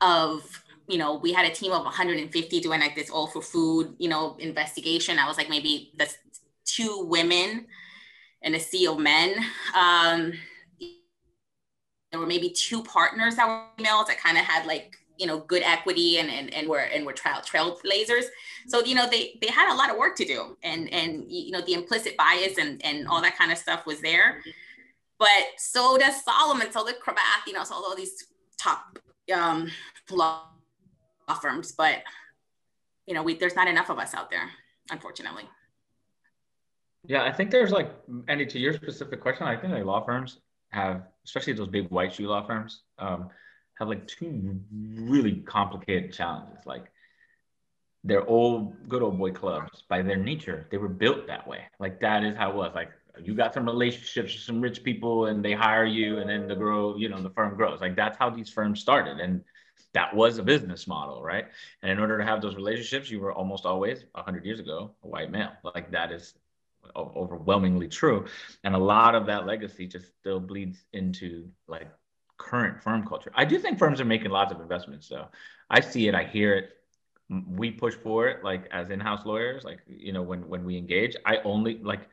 of, 0.00 0.62
you 0.88 0.98
know, 0.98 1.16
we 1.16 1.32
had 1.32 1.46
a 1.46 1.54
team 1.54 1.72
of 1.72 1.84
150 1.84 2.60
doing 2.60 2.80
like 2.80 2.94
this 2.94 3.10
all 3.10 3.26
for 3.26 3.42
food, 3.42 3.94
you 3.98 4.08
know, 4.08 4.36
investigation. 4.38 5.18
I 5.18 5.26
was 5.26 5.36
like 5.36 5.48
maybe 5.48 5.92
the 5.96 6.08
two 6.64 7.06
women 7.08 7.66
and 8.42 8.54
a 8.54 8.60
sea 8.60 8.86
of 8.86 8.98
men. 8.98 9.34
Um, 9.76 10.32
there 12.10 12.20
were 12.20 12.26
maybe 12.26 12.50
two 12.50 12.82
partners 12.84 13.36
that 13.36 13.48
were 13.48 13.82
males 13.82 14.06
that 14.06 14.20
kind 14.20 14.38
of 14.38 14.44
had 14.44 14.66
like 14.66 14.96
you 15.18 15.26
know 15.26 15.40
good 15.40 15.62
equity 15.62 16.18
and 16.18 16.30
and, 16.30 16.52
and 16.52 16.68
were 16.68 16.78
and 16.78 17.06
were 17.06 17.12
trail 17.12 17.40
trailblazers. 17.40 18.24
So 18.66 18.84
you 18.84 18.94
know 18.94 19.08
they 19.08 19.38
they 19.40 19.48
had 19.48 19.72
a 19.72 19.76
lot 19.76 19.90
of 19.90 19.96
work 19.96 20.16
to 20.16 20.24
do 20.24 20.56
and 20.62 20.92
and 20.92 21.30
you 21.30 21.50
know 21.50 21.60
the 21.60 21.74
implicit 21.74 22.16
bias 22.16 22.58
and 22.58 22.84
and 22.84 23.06
all 23.08 23.22
that 23.22 23.36
kind 23.36 23.52
of 23.52 23.58
stuff 23.58 23.86
was 23.86 24.00
there. 24.00 24.42
But 25.18 25.28
so 25.56 25.96
does 25.96 26.24
solomon 26.24 26.72
so 26.72 26.84
the 26.84 26.92
cravath 26.92 27.46
you 27.46 27.52
know 27.52 27.64
so 27.64 27.74
all 27.74 27.94
these 27.96 28.24
top 28.58 28.98
um 29.34 29.70
law 30.10 30.42
firms. 31.40 31.72
But 31.72 32.02
you 33.06 33.14
know 33.14 33.22
we 33.22 33.36
there's 33.36 33.56
not 33.56 33.68
enough 33.68 33.90
of 33.90 33.98
us 33.98 34.14
out 34.14 34.30
there 34.30 34.50
unfortunately. 34.90 35.44
Yeah 37.06 37.22
i 37.22 37.30
think 37.30 37.50
there's 37.50 37.70
like 37.70 37.92
andy 38.28 38.46
to 38.46 38.58
your 38.58 38.72
specific 38.72 39.20
question 39.20 39.46
i 39.46 39.54
think 39.54 39.74
like 39.74 39.84
law 39.84 40.02
firms 40.02 40.38
have 40.70 41.02
especially 41.26 41.52
those 41.52 41.68
big 41.68 41.90
white 41.90 42.14
shoe 42.14 42.26
law 42.26 42.46
firms 42.46 42.82
um, 42.98 43.28
have 43.78 43.88
like 43.88 44.06
two 44.06 44.60
really 44.72 45.36
complicated 45.46 46.12
challenges. 46.12 46.64
Like 46.66 46.90
they're 48.04 48.26
old, 48.26 48.88
good 48.88 49.02
old 49.02 49.18
boy 49.18 49.32
clubs 49.32 49.82
by 49.88 50.02
their 50.02 50.16
nature. 50.16 50.66
They 50.70 50.76
were 50.76 50.88
built 50.88 51.26
that 51.26 51.46
way. 51.46 51.62
Like 51.80 52.00
that 52.00 52.22
is 52.22 52.36
how 52.36 52.50
it 52.50 52.56
was. 52.56 52.72
Like 52.74 52.90
you 53.22 53.34
got 53.34 53.54
some 53.54 53.64
relationships 53.64 54.34
with 54.34 54.42
some 54.42 54.60
rich 54.60 54.82
people 54.84 55.26
and 55.26 55.44
they 55.44 55.52
hire 55.52 55.86
you 55.86 56.18
and 56.18 56.28
then 56.28 56.46
the 56.46 56.54
grow, 56.54 56.96
you 56.96 57.08
know, 57.08 57.20
the 57.22 57.30
firm 57.30 57.56
grows. 57.56 57.80
Like 57.80 57.96
that's 57.96 58.18
how 58.18 58.30
these 58.30 58.50
firms 58.50 58.80
started. 58.80 59.20
And 59.20 59.42
that 59.92 60.14
was 60.14 60.38
a 60.38 60.42
business 60.42 60.86
model, 60.86 61.22
right? 61.22 61.46
And 61.82 61.90
in 61.90 61.98
order 61.98 62.18
to 62.18 62.24
have 62.24 62.42
those 62.42 62.56
relationships, 62.56 63.10
you 63.10 63.20
were 63.20 63.32
almost 63.32 63.64
always 63.64 64.04
100 64.12 64.44
years 64.44 64.60
ago 64.60 64.90
a 65.02 65.08
white 65.08 65.30
male. 65.30 65.52
Like 65.74 65.90
that 65.92 66.12
is 66.12 66.34
overwhelmingly 66.94 67.88
true. 67.88 68.26
And 68.64 68.74
a 68.74 68.78
lot 68.78 69.14
of 69.14 69.26
that 69.26 69.46
legacy 69.46 69.86
just 69.86 70.06
still 70.20 70.40
bleeds 70.40 70.84
into 70.92 71.48
like 71.68 71.88
current 72.36 72.82
firm 72.82 73.06
culture. 73.06 73.32
I 73.34 73.44
do 73.44 73.58
think 73.58 73.78
firms 73.78 74.00
are 74.00 74.04
making 74.04 74.30
lots 74.30 74.52
of 74.52 74.60
investments. 74.60 75.06
So 75.06 75.26
I 75.70 75.80
see 75.80 76.08
it, 76.08 76.14
I 76.14 76.24
hear 76.24 76.54
it. 76.54 76.70
We 77.48 77.70
push 77.70 77.94
for 77.94 78.28
it, 78.28 78.44
like 78.44 78.68
as 78.70 78.90
in-house 78.90 79.24
lawyers. 79.24 79.64
Like 79.64 79.80
you 79.86 80.12
know, 80.12 80.22
when 80.22 80.48
when 80.48 80.64
we 80.64 80.76
engage, 80.76 81.16
I 81.24 81.38
only 81.44 81.78
like 81.78 82.08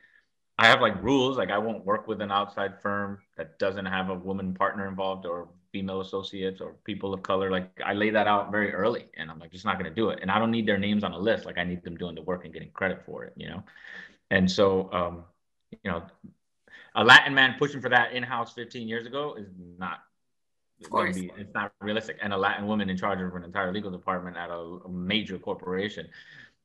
I 0.58 0.66
have 0.66 0.80
like 0.80 1.02
rules. 1.02 1.36
Like 1.36 1.50
I 1.50 1.58
won't 1.58 1.84
work 1.84 2.08
with 2.08 2.20
an 2.22 2.30
outside 2.30 2.80
firm 2.82 3.18
that 3.36 3.58
doesn't 3.58 3.86
have 3.86 4.08
a 4.08 4.14
woman 4.14 4.54
partner 4.54 4.88
involved 4.88 5.26
or 5.26 5.48
female 5.70 6.00
associates 6.00 6.60
or 6.60 6.76
people 6.84 7.12
of 7.12 7.22
color. 7.22 7.50
Like 7.50 7.70
I 7.84 7.92
lay 7.94 8.10
that 8.10 8.26
out 8.26 8.50
very 8.50 8.72
early, 8.72 9.06
and 9.16 9.30
I'm 9.30 9.38
like 9.38 9.52
just 9.52 9.64
not 9.64 9.78
going 9.78 9.90
to 9.90 9.94
do 9.94 10.10
it. 10.10 10.20
And 10.22 10.30
I 10.30 10.38
don't 10.38 10.50
need 10.50 10.66
their 10.66 10.78
names 10.78 11.04
on 11.04 11.12
a 11.12 11.18
list. 11.18 11.44
Like 11.44 11.58
I 11.58 11.64
need 11.64 11.82
them 11.82 11.96
doing 11.96 12.14
the 12.14 12.22
work 12.22 12.44
and 12.44 12.52
getting 12.52 12.70
credit 12.70 13.02
for 13.04 13.24
it. 13.24 13.34
You 13.36 13.48
know, 13.48 13.64
and 14.30 14.50
so 14.50 14.90
um, 14.92 15.24
you 15.82 15.90
know, 15.90 16.04
a 16.94 17.04
Latin 17.04 17.34
man 17.34 17.56
pushing 17.58 17.80
for 17.80 17.88
that 17.88 18.12
in-house 18.12 18.52
15 18.52 18.88
years 18.88 19.06
ago 19.06 19.34
is 19.34 19.48
not 19.78 20.00
course. 20.90 21.18
Be, 21.18 21.30
it's 21.36 21.54
not 21.54 21.72
realistic. 21.80 22.18
And 22.22 22.32
a 22.32 22.36
Latin 22.36 22.66
woman 22.66 22.90
in 22.90 22.96
charge 22.96 23.20
of 23.20 23.34
an 23.34 23.44
entire 23.44 23.72
legal 23.72 23.90
department 23.90 24.36
at 24.36 24.50
a, 24.50 24.78
a 24.84 24.88
major 24.88 25.38
corporation. 25.38 26.08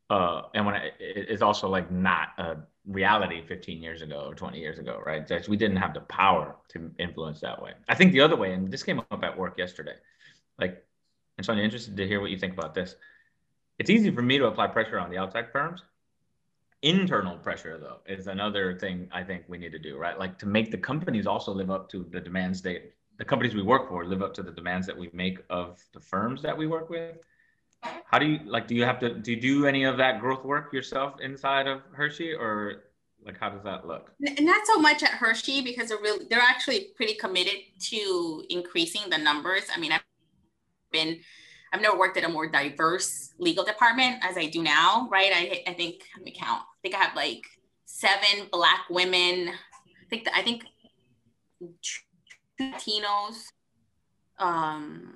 Uh, 0.10 0.43
and 0.53 0.65
when 0.65 0.75
it, 0.75 0.93
it's 0.99 1.41
also 1.41 1.67
like 1.67 1.91
not 1.91 2.30
a 2.38 2.58
reality 2.88 3.45
15 3.45 3.82
years 3.82 4.01
ago 4.01 4.25
or 4.27 4.36
20 4.36 4.58
years 4.58 4.80
ago, 4.80 5.01
right? 5.06 5.27
Just, 5.27 5.49
we 5.49 5.58
didn't 5.58 5.77
have 5.77 5.93
the 5.93 6.01
power 6.01 6.56
to 6.69 6.89
influence 6.97 7.41
that 7.41 7.62
way. 7.62 7.73
I 7.89 7.95
think 7.95 8.13
the 8.13 8.21
other 8.21 8.36
way, 8.36 8.53
and 8.53 8.71
this 8.71 8.84
came 8.84 8.99
up 8.99 9.23
at 9.23 9.38
work 9.38 9.58
yesterday, 9.58 9.95
like, 10.58 10.84
and 11.38 11.45
so 11.45 11.53
I'm 11.53 11.60
interested 11.60 11.97
to 11.97 12.08
hear 12.08 12.21
what 12.21 12.32
you 12.32 12.38
think 12.38 12.53
about 12.53 12.73
this. 12.73 12.95
It's 13.77 13.89
easy 13.89 14.10
for 14.10 14.21
me 14.21 14.38
to 14.39 14.45
apply 14.45 14.67
pressure 14.67 14.99
on 14.99 15.12
the 15.12 15.17
outside 15.17 15.51
firms. 15.51 15.84
Internal 16.82 17.38
pressure, 17.38 17.77
though, 17.77 17.97
is 18.08 18.27
another 18.27 18.77
thing 18.77 19.08
I 19.12 19.23
think 19.23 19.43
we 19.47 19.58
need 19.58 19.71
to 19.73 19.80
do, 19.80 19.97
right? 19.97 20.17
Like 20.17 20.39
to 20.39 20.45
make 20.45 20.71
the 20.71 20.77
companies 20.77 21.27
also 21.27 21.51
live 21.53 21.69
up 21.69 21.89
to 21.89 22.08
the 22.12 22.19
demands 22.19 22.62
they 22.62 22.91
the 23.17 23.25
companies 23.25 23.56
we 23.56 23.63
work 23.63 23.89
for 23.89 24.06
live 24.06 24.21
up 24.21 24.34
to 24.36 24.43
the 24.43 24.51
demands 24.51 24.86
that 24.88 24.97
we 24.97 25.10
make 25.13 25.39
of 25.49 25.84
the 25.93 25.99
firms 25.99 26.41
that 26.43 26.58
we 26.58 26.67
work 26.67 26.89
with? 26.89 27.17
How 28.06 28.19
do 28.19 28.25
you 28.25 28.39
like 28.45 28.67
do 28.67 28.75
you 28.75 28.84
have 28.84 28.99
to 28.99 29.13
do 29.13 29.32
you 29.32 29.41
do 29.41 29.65
any 29.65 29.84
of 29.84 29.97
that 29.97 30.19
growth 30.19 30.43
work 30.43 30.73
yourself 30.73 31.19
inside 31.21 31.67
of 31.67 31.82
hershey 31.91 32.34
or 32.34 32.84
like 33.23 33.38
how 33.39 33.49
does 33.49 33.63
that 33.63 33.88
look? 33.88 34.12
Not 34.19 34.65
so 34.65 34.80
much 34.80 35.03
at 35.03 35.10
hershey 35.10 35.62
because 35.62 35.89
they're 35.89 35.99
really 35.99 36.25
they're 36.30 36.39
actually 36.39 36.89
pretty 36.95 37.15
committed 37.15 37.60
to 37.89 38.43
increasing 38.49 39.10
the 39.10 39.17
numbers. 39.17 39.63
I 39.73 39.80
mean 39.80 39.91
i've 39.91 40.01
been 40.91 41.19
i've 41.73 41.82
never 41.82 41.97
worked 41.97 42.17
at 42.17 42.23
a 42.23 42.30
more 42.30 42.47
diverse 42.47 43.34
legal 43.38 43.65
department 43.65 44.23
as 44.23 44.38
i 44.38 44.45
do 44.45 44.63
now 44.63 45.08
right? 45.12 45.32
I, 45.34 45.63
I 45.67 45.73
think 45.73 46.03
let 46.15 46.23
me 46.23 46.32
count. 46.32 46.62
I 46.62 46.77
think 46.82 46.95
i 46.95 46.99
have 46.99 47.15
like 47.15 47.43
seven 47.86 48.47
black 48.51 48.89
women. 48.89 49.49
I 49.49 50.10
think 50.10 50.27
i 50.34 50.41
think 50.41 50.63
Latinos, 52.60 53.52
um, 54.39 55.15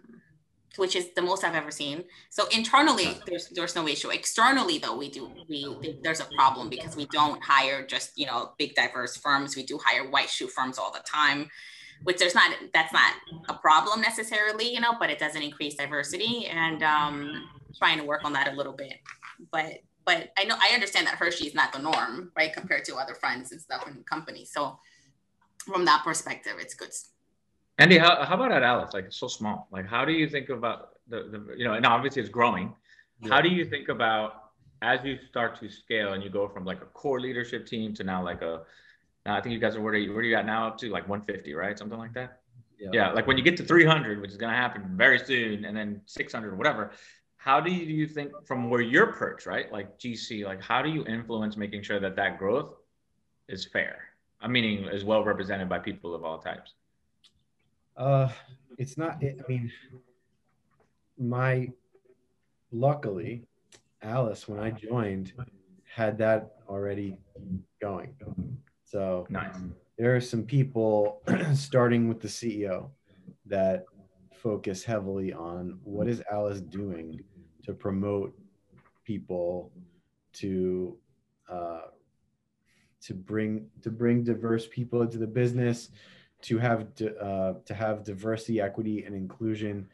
which 0.77 0.95
is 0.95 1.13
the 1.15 1.21
most 1.21 1.43
I've 1.43 1.55
ever 1.55 1.71
seen. 1.71 2.05
So 2.29 2.47
internally, 2.49 3.17
there's 3.27 3.49
there's 3.49 3.75
no 3.75 3.87
issue. 3.87 4.09
Externally, 4.09 4.77
though, 4.77 4.97
we 4.97 5.09
do 5.09 5.29
we 5.49 5.99
there's 6.03 6.21
a 6.21 6.27
problem 6.35 6.69
because 6.69 6.95
we 6.95 7.07
don't 7.07 7.43
hire 7.43 7.85
just 7.85 8.11
you 8.17 8.25
know 8.25 8.53
big 8.57 8.73
diverse 8.75 9.17
firms. 9.17 9.55
We 9.55 9.63
do 9.63 9.77
hire 9.83 10.09
white 10.09 10.29
shoe 10.29 10.47
firms 10.47 10.77
all 10.79 10.91
the 10.91 11.03
time. 11.05 11.49
which 12.03 12.17
there's 12.17 12.35
not 12.35 12.51
that's 12.73 12.93
not 12.93 13.13
a 13.49 13.53
problem 13.55 14.01
necessarily, 14.01 14.73
you 14.73 14.79
know, 14.79 14.93
but 14.99 15.09
it 15.09 15.19
doesn't 15.19 15.41
increase 15.41 15.75
diversity 15.75 16.47
and 16.47 16.81
um, 16.83 17.49
trying 17.77 17.97
to 17.99 18.03
work 18.03 18.23
on 18.23 18.33
that 18.33 18.51
a 18.51 18.55
little 18.55 18.73
bit. 18.73 18.93
But 19.51 19.79
but 20.05 20.31
I 20.37 20.45
know 20.45 20.55
I 20.59 20.73
understand 20.73 21.07
that 21.07 21.15
Hershey 21.15 21.45
is 21.47 21.53
not 21.55 21.73
the 21.73 21.79
norm, 21.79 22.31
right, 22.35 22.51
compared 22.51 22.85
to 22.85 22.95
other 22.95 23.13
friends 23.13 23.51
and 23.51 23.61
stuff 23.61 23.87
in 23.87 24.03
companies. 24.03 24.51
So 24.51 24.79
from 25.59 25.85
that 25.85 26.03
perspective, 26.03 26.53
it's 26.59 26.73
good. 26.73 26.89
Andy, 27.81 27.97
how, 27.97 28.23
how 28.23 28.35
about 28.35 28.51
at 28.51 28.63
Alyce? 28.63 28.93
Like 28.93 29.05
it's 29.05 29.17
so 29.17 29.27
small. 29.27 29.67
Like 29.71 29.87
how 29.87 30.05
do 30.05 30.11
you 30.11 30.29
think 30.29 30.49
about 30.49 30.91
the, 31.07 31.23
the 31.23 31.55
you 31.57 31.65
know, 31.65 31.73
and 31.73 31.85
obviously 31.85 32.21
it's 32.21 32.31
growing. 32.31 32.73
Yeah. 33.21 33.29
How 33.29 33.41
do 33.41 33.49
you 33.49 33.65
think 33.65 33.89
about 33.89 34.51
as 34.81 34.99
you 35.03 35.17
start 35.29 35.59
to 35.59 35.69
scale 35.69 36.13
and 36.13 36.23
you 36.23 36.29
go 36.29 36.47
from 36.47 36.65
like 36.65 36.81
a 36.81 36.85
core 36.85 37.19
leadership 37.19 37.67
team 37.67 37.93
to 37.95 38.03
now 38.03 38.23
like 38.23 38.41
a 38.41 38.61
now 39.25 39.37
I 39.37 39.41
think 39.41 39.53
you 39.53 39.59
guys 39.59 39.75
are 39.75 39.81
where 39.81 39.93
are 39.93 39.97
you, 39.97 40.11
where 40.11 40.21
are 40.21 40.23
you 40.23 40.35
at 40.35 40.45
now 40.45 40.67
up 40.67 40.77
to 40.79 40.89
like 40.89 41.07
150, 41.07 41.53
right? 41.53 41.77
Something 41.77 41.99
like 41.99 42.13
that. 42.13 42.39
Yeah. 42.79 42.89
yeah. 42.91 43.11
Like 43.11 43.27
when 43.27 43.37
you 43.37 43.43
get 43.43 43.57
to 43.57 43.63
300, 43.63 44.19
which 44.19 44.31
is 44.31 44.37
going 44.37 44.51
to 44.51 44.57
happen 44.57 44.83
very 44.95 45.19
soon, 45.19 45.65
and 45.65 45.77
then 45.77 46.01
600 46.05 46.53
or 46.53 46.55
whatever. 46.55 46.91
How 47.37 47.59
do 47.59 47.71
you, 47.71 47.85
do 47.85 47.91
you 47.91 48.07
think 48.07 48.31
from 48.45 48.69
where 48.69 48.81
you're 48.81 49.13
perched, 49.13 49.47
right? 49.47 49.71
Like 49.71 49.97
GC, 49.97 50.45
like 50.45 50.61
how 50.61 50.81
do 50.81 50.89
you 50.89 51.03
influence 51.05 51.57
making 51.57 51.81
sure 51.83 51.99
that 51.99 52.15
that 52.15 52.37
growth 52.37 52.75
is 53.47 53.65
fair? 53.65 54.09
I'm 54.41 54.51
meaning 54.51 54.85
is 54.85 55.03
well 55.03 55.23
represented 55.23 55.69
by 55.69 55.79
people 55.79 56.15
of 56.15 56.23
all 56.23 56.39
types. 56.39 56.73
Uh, 57.97 58.29
it's 58.77 58.97
not. 58.97 59.23
I 59.23 59.35
mean, 59.47 59.71
my 61.17 61.69
luckily, 62.71 63.43
Alyce 64.01 64.47
when 64.47 64.59
I 64.59 64.71
joined 64.71 65.33
had 65.93 66.17
that 66.19 66.55
already 66.67 67.17
going. 67.81 68.15
So 68.85 69.27
nice. 69.29 69.55
there 69.97 70.15
are 70.15 70.21
some 70.21 70.43
people 70.43 71.21
starting 71.53 72.07
with 72.07 72.21
the 72.21 72.27
CEO 72.27 72.89
that 73.45 73.85
focus 74.33 74.83
heavily 74.83 75.33
on 75.33 75.79
what 75.83 76.07
is 76.07 76.21
Alyce 76.31 76.61
doing 76.61 77.21
to 77.63 77.73
promote 77.73 78.33
people 79.03 79.71
to 80.33 80.97
uh, 81.49 81.81
to 83.01 83.13
bring 83.13 83.67
to 83.81 83.89
bring 83.91 84.23
diverse 84.23 84.67
people 84.67 85.01
into 85.01 85.17
the 85.17 85.27
business, 85.27 85.89
to 86.43 86.57
have 86.57 86.87
uh, 87.21 87.53
to 87.65 87.73
have 87.73 88.03
diversity, 88.03 88.61
equity, 88.61 89.03
and 89.05 89.15
inclusion 89.15 89.87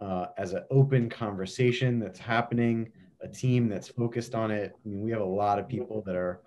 uh, 0.00 0.26
as 0.36 0.52
an 0.52 0.64
open 0.70 1.08
conversation 1.08 1.98
that's 1.98 2.18
happening. 2.18 2.90
A 3.22 3.28
team 3.28 3.68
that's 3.68 3.88
focused 3.88 4.34
on 4.34 4.50
it. 4.50 4.74
I 4.74 4.88
mean, 4.88 5.02
we 5.02 5.10
have 5.10 5.20
a 5.20 5.24
lot 5.24 5.58
of 5.58 5.68
people 5.68 6.02
that 6.06 6.16
are 6.16 6.40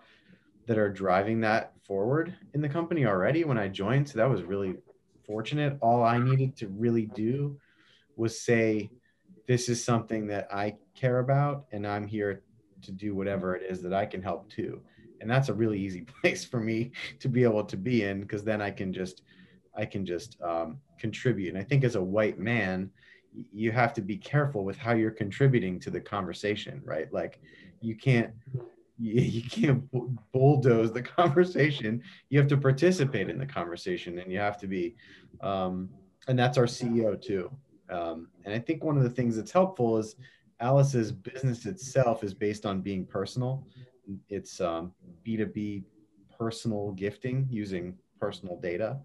that 0.66 0.78
are 0.78 0.90
driving 0.90 1.42
that 1.42 1.74
forward 1.86 2.34
in 2.54 2.62
the 2.62 2.70
company 2.70 3.06
already 3.06 3.44
when 3.44 3.60
I 3.60 3.68
joined. 3.68 4.10
So 4.10 4.18
that 4.18 4.30
was 4.30 4.42
really 4.42 4.78
fortunate. 5.26 5.78
All 5.82 6.04
I 6.04 6.18
needed 6.18 6.56
to 6.58 6.68
really 6.70 7.06
do 7.06 7.60
was 8.16 8.40
say, 8.40 8.90
this 9.48 9.70
is 9.70 9.84
something 9.84 10.28
that 10.28 10.48
I 10.52 10.78
care 10.96 11.20
about, 11.20 11.66
and 11.72 11.86
I'm 11.86 12.08
here 12.08 12.42
to 12.82 12.92
do 12.92 13.14
whatever 13.14 13.56
it 13.56 13.64
is 13.70 13.82
that 13.84 13.94
I 13.94 14.06
can 14.06 14.22
help 14.22 14.50
too. 14.50 14.82
And 15.24 15.32
that's 15.32 15.50
a 15.50 15.54
really 15.54 15.80
easy 15.80 16.02
place 16.22 16.46
for 16.46 16.60
me 16.60 16.92
to 17.20 17.28
be 17.28 17.44
able 17.44 17.64
to 17.64 17.78
be 17.78 18.04
in 18.04 18.22
because 18.22 18.44
then 18.44 18.62
I 18.62 18.70
can 18.70 18.94
just, 18.94 19.24
I 19.76 19.86
can 19.86 20.06
just 20.06 20.40
um, 20.42 20.78
contribute. 21.00 21.50
And 21.50 21.58
I 21.58 21.64
think 21.64 21.84
as 21.84 21.96
a 21.96 22.04
white 22.04 22.38
man, 22.38 22.92
you 23.52 23.72
have 23.72 23.94
to 23.96 24.02
be 24.02 24.18
careful 24.18 24.64
with 24.64 24.78
how 24.78 24.94
you're 24.94 25.10
contributing 25.10 25.80
to 25.80 25.90
the 25.90 26.00
conversation, 26.00 26.82
right? 26.86 27.12
Like 27.12 27.40
you 27.82 27.96
can't 27.96 28.32
you, 29.00 29.42
can't 29.42 29.84
bulldoze 30.32 30.94
the 30.94 31.02
conversation. 31.18 32.02
You 32.30 32.40
have 32.40 32.48
to 32.50 32.58
participate 32.58 33.30
in 33.30 33.40
the 33.40 33.46
conversation, 33.46 34.20
and 34.20 34.32
you 34.32 34.38
have 34.38 34.58
to 34.60 34.68
be, 34.68 34.96
um, 35.42 35.90
and 36.28 36.38
that's 36.38 36.58
our 36.58 36.66
CEO 36.66 37.20
too. 37.20 37.52
Um, 37.90 38.28
and 38.46 38.54
I 38.54 38.60
think 38.60 38.84
one 38.84 38.96
of 38.96 39.04
the 39.04 39.10
things 39.10 39.36
that's 39.36 39.52
helpful 39.52 39.98
is 39.98 40.16
Alyce's 40.62 41.12
business 41.12 41.66
itself 41.66 42.24
is 42.24 42.34
based 42.34 42.66
on 42.66 42.82
being 42.82 43.06
personal. 43.06 43.66
It's 44.30 44.60
um, 44.62 44.94
B2B 45.26 45.84
personal 46.38 46.92
gifting 46.92 47.48
using 47.50 47.98
personal 48.20 48.58
data. 48.58 48.98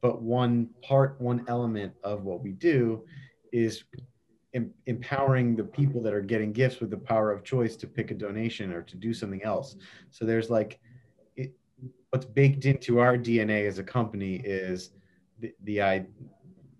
But 0.00 0.22
one 0.22 0.68
part, 0.82 1.20
one 1.20 1.44
element 1.48 1.92
of 2.04 2.24
what 2.24 2.42
we 2.42 2.52
do 2.52 3.04
is 3.52 3.84
em- 4.54 4.72
empowering 4.86 5.56
the 5.56 5.64
people 5.64 6.02
that 6.02 6.12
are 6.12 6.20
getting 6.20 6.52
gifts 6.52 6.80
with 6.80 6.90
the 6.90 6.96
power 6.96 7.32
of 7.32 7.44
choice 7.44 7.76
to 7.76 7.86
pick 7.86 8.10
a 8.10 8.14
donation 8.14 8.72
or 8.72 8.82
to 8.82 8.96
do 8.96 9.14
something 9.14 9.42
else. 9.42 9.76
So 10.10 10.24
there's 10.24 10.50
like 10.50 10.78
it, 11.36 11.54
what's 12.10 12.26
baked 12.26 12.64
into 12.64 12.98
our 12.98 13.16
DNA 13.16 13.66
as 13.66 13.78
a 13.78 13.84
company 13.84 14.36
is 14.36 14.90
the 15.40 15.52
the, 15.64 16.06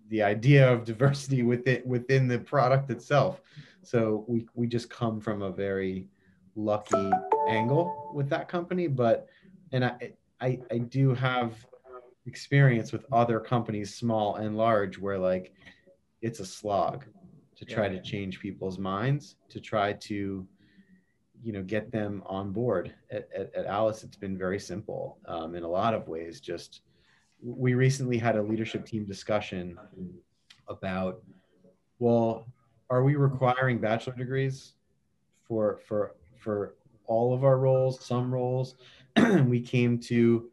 the 0.09 0.23
idea 0.23 0.71
of 0.71 0.85
diversity 0.85 1.43
within 1.43 1.81
within 1.85 2.27
the 2.27 2.39
product 2.39 2.89
itself. 2.89 3.41
So 3.83 4.25
we 4.27 4.47
we 4.53 4.67
just 4.67 4.89
come 4.89 5.19
from 5.19 5.41
a 5.41 5.51
very 5.51 6.07
lucky 6.55 7.11
angle 7.47 8.11
with 8.13 8.29
that 8.29 8.47
company, 8.47 8.87
but 8.87 9.27
and 9.71 9.85
I 9.85 10.13
I, 10.39 10.59
I 10.71 10.77
do 10.77 11.13
have 11.13 11.65
experience 12.25 12.91
with 12.91 13.05
other 13.11 13.39
companies, 13.39 13.95
small 13.95 14.35
and 14.35 14.57
large, 14.57 14.97
where 14.99 15.17
like 15.17 15.53
it's 16.21 16.39
a 16.39 16.45
slog 16.45 17.05
to 17.55 17.65
try 17.65 17.87
yeah. 17.87 17.93
to 17.93 18.01
change 18.01 18.39
people's 18.39 18.77
minds, 18.77 19.35
to 19.49 19.59
try 19.59 19.93
to, 19.93 20.47
you 21.43 21.53
know, 21.53 21.63
get 21.63 21.91
them 21.91 22.21
on 22.25 22.51
board. 22.51 22.93
At, 23.09 23.29
at, 23.35 23.53
at 23.55 23.65
Alyce, 23.65 24.03
it's 24.03 24.17
been 24.17 24.37
very 24.37 24.59
simple 24.59 25.17
um, 25.25 25.55
in 25.55 25.63
a 25.63 25.67
lot 25.67 25.93
of 25.93 26.07
ways. 26.07 26.39
Just 26.39 26.81
we 27.41 27.73
recently 27.73 28.17
had 28.17 28.35
a 28.35 28.41
leadership 28.41 28.85
team 28.85 29.05
discussion 29.05 29.77
about, 30.67 31.21
well, 31.99 32.45
are 32.89 33.03
we 33.03 33.15
requiring 33.15 33.79
bachelor 33.79 34.13
degrees 34.13 34.73
for 35.47 35.79
for 35.87 36.15
for 36.37 36.75
all 37.07 37.33
of 37.33 37.43
our 37.43 37.57
roles? 37.57 38.03
Some 38.03 38.33
roles, 38.33 38.75
we 39.45 39.59
came 39.59 39.99
to 39.99 40.49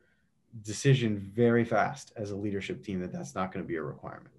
decision 0.63 1.31
very 1.35 1.65
fast 1.65 2.13
as 2.17 2.31
a 2.31 2.37
leadership 2.37 2.85
team 2.85 3.01
that 3.01 3.13
that's 3.13 3.35
not 3.35 3.53
going 3.53 3.65
to 3.65 3.69
be 3.69 3.77
a 3.77 3.83
requirement. 3.83 4.35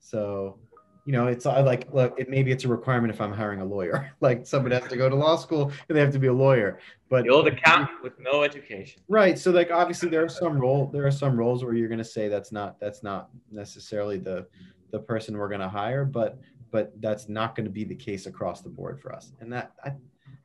So 0.00 0.58
you 1.04 1.12
know, 1.12 1.26
it's 1.26 1.44
I 1.44 1.60
like 1.60 1.92
look, 1.92 2.18
it 2.18 2.30
maybe 2.30 2.50
it's 2.50 2.64
a 2.64 2.68
requirement 2.68 3.12
if 3.12 3.20
I'm 3.20 3.32
hiring 3.32 3.60
a 3.60 3.64
lawyer. 3.64 4.10
like 4.20 4.46
somebody 4.46 4.74
has 4.74 4.88
to 4.88 4.96
go 4.96 5.08
to 5.08 5.14
law 5.14 5.36
school 5.36 5.70
and 5.88 5.96
they 5.96 6.00
have 6.00 6.12
to 6.12 6.18
be 6.18 6.28
a 6.28 6.32
lawyer. 6.32 6.78
But 7.10 7.24
the 7.24 7.30
old 7.30 7.46
accountant 7.46 8.02
with 8.02 8.18
no 8.18 8.42
education. 8.42 9.02
Right. 9.08 9.38
So 9.38 9.50
like 9.50 9.70
obviously 9.70 10.08
there 10.08 10.24
are 10.24 10.30
some 10.30 10.58
role 10.58 10.86
there 10.86 11.06
are 11.06 11.10
some 11.10 11.36
roles 11.36 11.62
where 11.62 11.74
you're 11.74 11.90
gonna 11.90 12.04
say 12.04 12.28
that's 12.28 12.52
not 12.52 12.80
that's 12.80 13.02
not 13.02 13.28
necessarily 13.50 14.18
the 14.18 14.46
the 14.92 14.98
person 14.98 15.36
we're 15.36 15.50
gonna 15.50 15.68
hire, 15.68 16.06
but 16.06 16.38
but 16.70 16.92
that's 17.00 17.28
not 17.28 17.54
going 17.54 17.66
to 17.66 17.70
be 17.70 17.84
the 17.84 17.94
case 17.94 18.26
across 18.26 18.60
the 18.60 18.68
board 18.68 19.00
for 19.00 19.14
us. 19.14 19.32
And 19.40 19.52
that 19.52 19.74
I 19.84 19.92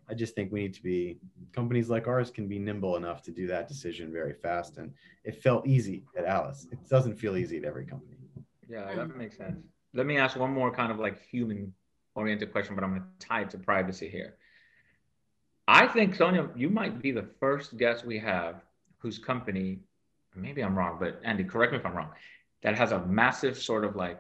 I 0.10 0.14
just 0.14 0.36
think 0.36 0.52
we 0.52 0.62
need 0.62 0.74
to 0.74 0.84
be 0.84 1.18
companies 1.54 1.90
like 1.90 2.08
ours 2.08 2.32
can 2.32 2.48
be 2.48 2.60
nimble 2.60 2.96
enough 2.96 3.22
to 3.24 3.32
do 3.32 3.48
that 3.48 3.68
decision 3.68 4.12
very 4.12 4.34
fast. 4.34 4.78
And 4.78 4.92
it 5.24 5.42
felt 5.42 5.68
easy 5.68 6.04
at 6.18 6.26
Alyce. 6.26 6.68
It 6.72 6.90
doesn't 6.90 7.16
feel 7.16 7.38
easy 7.38 7.58
at 7.58 7.64
every 7.64 7.86
company. 7.86 8.18
Yeah, 8.68 8.94
that 8.96 9.16
makes 9.16 9.38
sense 9.38 9.64
let 9.94 10.06
me 10.06 10.18
ask 10.18 10.38
one 10.38 10.52
more 10.52 10.72
kind 10.72 10.92
of 10.92 11.00
like 11.00 11.22
human 11.22 11.74
oriented 12.16 12.52
question, 12.52 12.76
but 12.76 12.84
I'm 12.84 12.92
going 12.92 13.02
to 13.02 13.28
tie 13.28 13.42
it 13.42 13.50
to 13.52 13.58
privacy 13.58 14.10
here. 14.10 14.36
I 15.68 15.88
think 15.88 16.16
Sonia, 16.16 16.50
you 16.56 16.70
might 16.70 17.02
be 17.02 17.12
the 17.12 17.28
first 17.40 17.78
guest 17.78 18.06
we 18.06 18.20
have 18.20 18.64
whose 18.98 19.18
company, 19.18 19.80
maybe 20.36 20.62
I'm 20.62 20.78
wrong, 20.78 20.98
but 21.00 21.20
Andy, 21.24 21.44
correct 21.44 21.72
me 21.72 21.80
if 21.80 21.86
I'm 21.86 21.96
wrong, 21.96 22.10
that 22.64 22.76
has 22.76 22.92
a 22.92 23.00
massive 23.06 23.58
sort 23.58 23.86
of 23.86 23.96
like, 23.96 24.20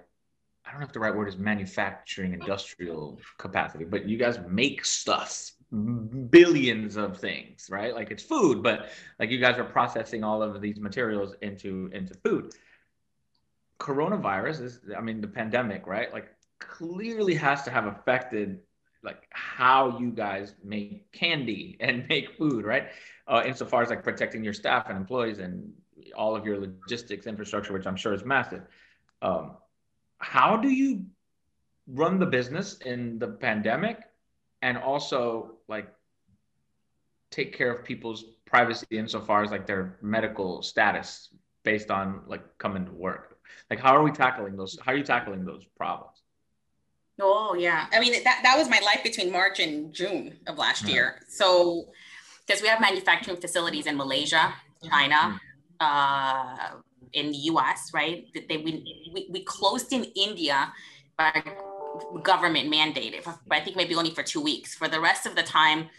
I 0.65 0.71
don't 0.71 0.80
know 0.80 0.86
if 0.86 0.93
the 0.93 0.99
right 0.99 1.15
word 1.15 1.28
is 1.28 1.38
manufacturing 1.38 2.34
industrial 2.34 3.19
capacity, 3.38 3.84
but 3.84 4.08
you 4.08 4.17
guys 4.17 4.39
make 4.47 4.86
stuff, 4.86 5.52
billions 5.72 6.98
of 6.98 7.18
things, 7.18 7.68
right? 7.70 7.94
Like 7.94 8.12
it's 8.12 8.24
food, 8.24 8.64
but 8.64 8.90
like 9.20 9.30
you 9.30 9.40
guys 9.40 9.58
are 9.58 9.64
processing 9.64 10.24
all 10.24 10.42
of 10.42 10.62
these 10.62 10.80
materials 10.80 11.36
into 11.42 11.90
into 11.94 12.14
food 12.16 12.54
coronavirus 13.80 14.62
is, 14.62 14.80
I 14.96 15.02
mean, 15.02 15.22
the 15.22 15.28
pandemic, 15.28 15.88
right? 15.88 16.14
Like 16.14 16.30
clearly 16.60 17.34
has 17.36 17.64
to 17.64 17.72
have 17.72 17.88
affected 17.88 18.60
like 19.02 19.24
how 19.30 19.98
you 19.98 20.12
guys 20.12 20.56
make 20.64 21.10
candy 21.14 21.78
and 21.80 22.06
make 22.10 22.38
food, 22.38 22.66
right? 22.66 22.90
Uh, 23.28 23.44
insofar 23.46 23.82
as 23.82 23.90
like 23.90 24.04
protecting 24.04 24.44
your 24.44 24.54
staff 24.54 24.90
and 24.90 24.98
employees 24.98 25.40
and 25.40 25.72
all 26.16 26.36
of 26.36 26.46
your 26.46 26.60
logistics 26.60 27.26
infrastructure, 27.26 27.74
which 27.74 27.88
I'm 27.88 27.96
sure 27.96 28.14
is 28.14 28.26
massive. 28.26 28.64
Um, 29.22 29.52
how 30.18 30.58
do 30.58 30.70
you 30.70 31.06
run 31.88 32.20
the 32.20 32.26
business 32.26 32.78
in 32.80 33.20
the 33.20 33.28
pandemic 33.28 34.09
and 34.62 34.78
also 34.78 35.58
like 35.67 35.88
take 37.32 37.56
care 37.56 37.72
of 37.72 37.86
people's 37.86 38.24
privacy 38.45 38.86
insofar 38.91 39.43
as 39.43 39.52
like 39.52 39.67
their 39.67 39.98
medical 40.02 40.62
status 40.62 41.30
based 41.63 41.91
on 41.91 42.22
like 42.28 42.58
coming 42.58 42.86
to 42.86 42.91
work? 42.91 43.38
Like, 43.69 43.80
how 43.80 43.95
are 43.95 44.04
we 44.04 44.12
tackling 44.12 44.56
those? 44.56 44.78
How 44.84 44.93
are 44.93 44.98
you 44.98 45.04
tackling 45.04 45.45
those 45.45 45.65
problems? 45.78 46.24
Oh 47.22 47.54
yeah, 47.54 47.88
I 47.91 48.00
mean 48.00 48.24
that 48.24 48.39
that 48.43 48.58
was 48.58 48.69
my 48.69 48.80
life 48.80 49.04
between 49.04 49.32
March 49.32 49.60
and 49.60 49.93
June 49.93 50.38
of 50.48 50.58
last 50.58 50.84
mm-hmm. 50.84 50.93
year. 50.93 51.19
So 51.28 51.89
because 52.45 52.62
we 52.62 52.67
have 52.67 52.80
manufacturing 52.80 53.38
facilities 53.38 53.86
in 53.86 53.98
Malaysia, 53.98 54.54
China, 54.84 55.39
mm-hmm. 55.82 55.82
uh, 55.82 56.80
in 57.13 57.32
the 57.32 57.38
US, 57.54 57.91
right? 57.93 58.26
That 58.34 58.48
they 58.48 58.58
we, 58.58 59.12
we, 59.13 59.28
we 59.32 59.43
closed 59.43 59.91
in 59.91 60.06
India 60.15 60.72
by 61.17 61.43
government 62.24 62.72
mandated, 62.72 63.24
but 63.24 63.58
I 63.58 63.62
think 63.62 63.76
maybe 63.76 63.96
only 63.96 64.12
for 64.12 64.24
two 64.24 64.42
weeks. 64.42 64.76
For 64.76 64.88
the 64.88 65.00
rest 65.00 65.26
of 65.26 65.36
the 65.36 65.44
time, 65.44 65.90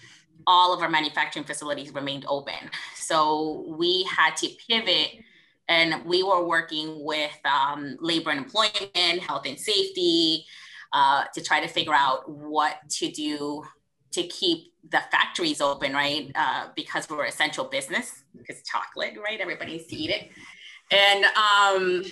all 0.46 0.72
of 0.72 0.80
our 0.80 0.88
manufacturing 0.88 1.44
facilities 1.44 1.92
remained 1.92 2.24
open. 2.28 2.70
So 2.94 3.64
we 3.68 4.04
had 4.04 4.36
to 4.36 4.48
pivot 4.68 5.22
and 5.68 6.04
we 6.04 6.22
were 6.22 6.44
working 6.44 7.04
with 7.04 7.38
um, 7.44 7.96
labor 8.00 8.30
and 8.30 8.40
employment, 8.40 9.20
health 9.20 9.46
and 9.46 9.58
safety, 9.58 10.44
uh, 10.92 11.24
to 11.32 11.42
try 11.42 11.60
to 11.60 11.68
figure 11.68 11.94
out 11.94 12.28
what 12.28 12.76
to 12.90 13.10
do 13.10 13.62
to 14.12 14.24
keep 14.24 14.72
the 14.90 15.00
factories 15.12 15.60
open, 15.60 15.92
right? 15.92 16.32
Uh, 16.34 16.68
because 16.74 17.08
we're 17.08 17.26
essential 17.26 17.64
business, 17.64 18.24
because 18.36 18.62
chocolate, 18.62 19.14
right? 19.22 19.40
Everybody 19.40 19.72
needs 19.72 19.86
to 19.86 19.96
eat 19.96 20.10
it. 20.10 20.30
And 20.90 21.24
um, 21.36 22.04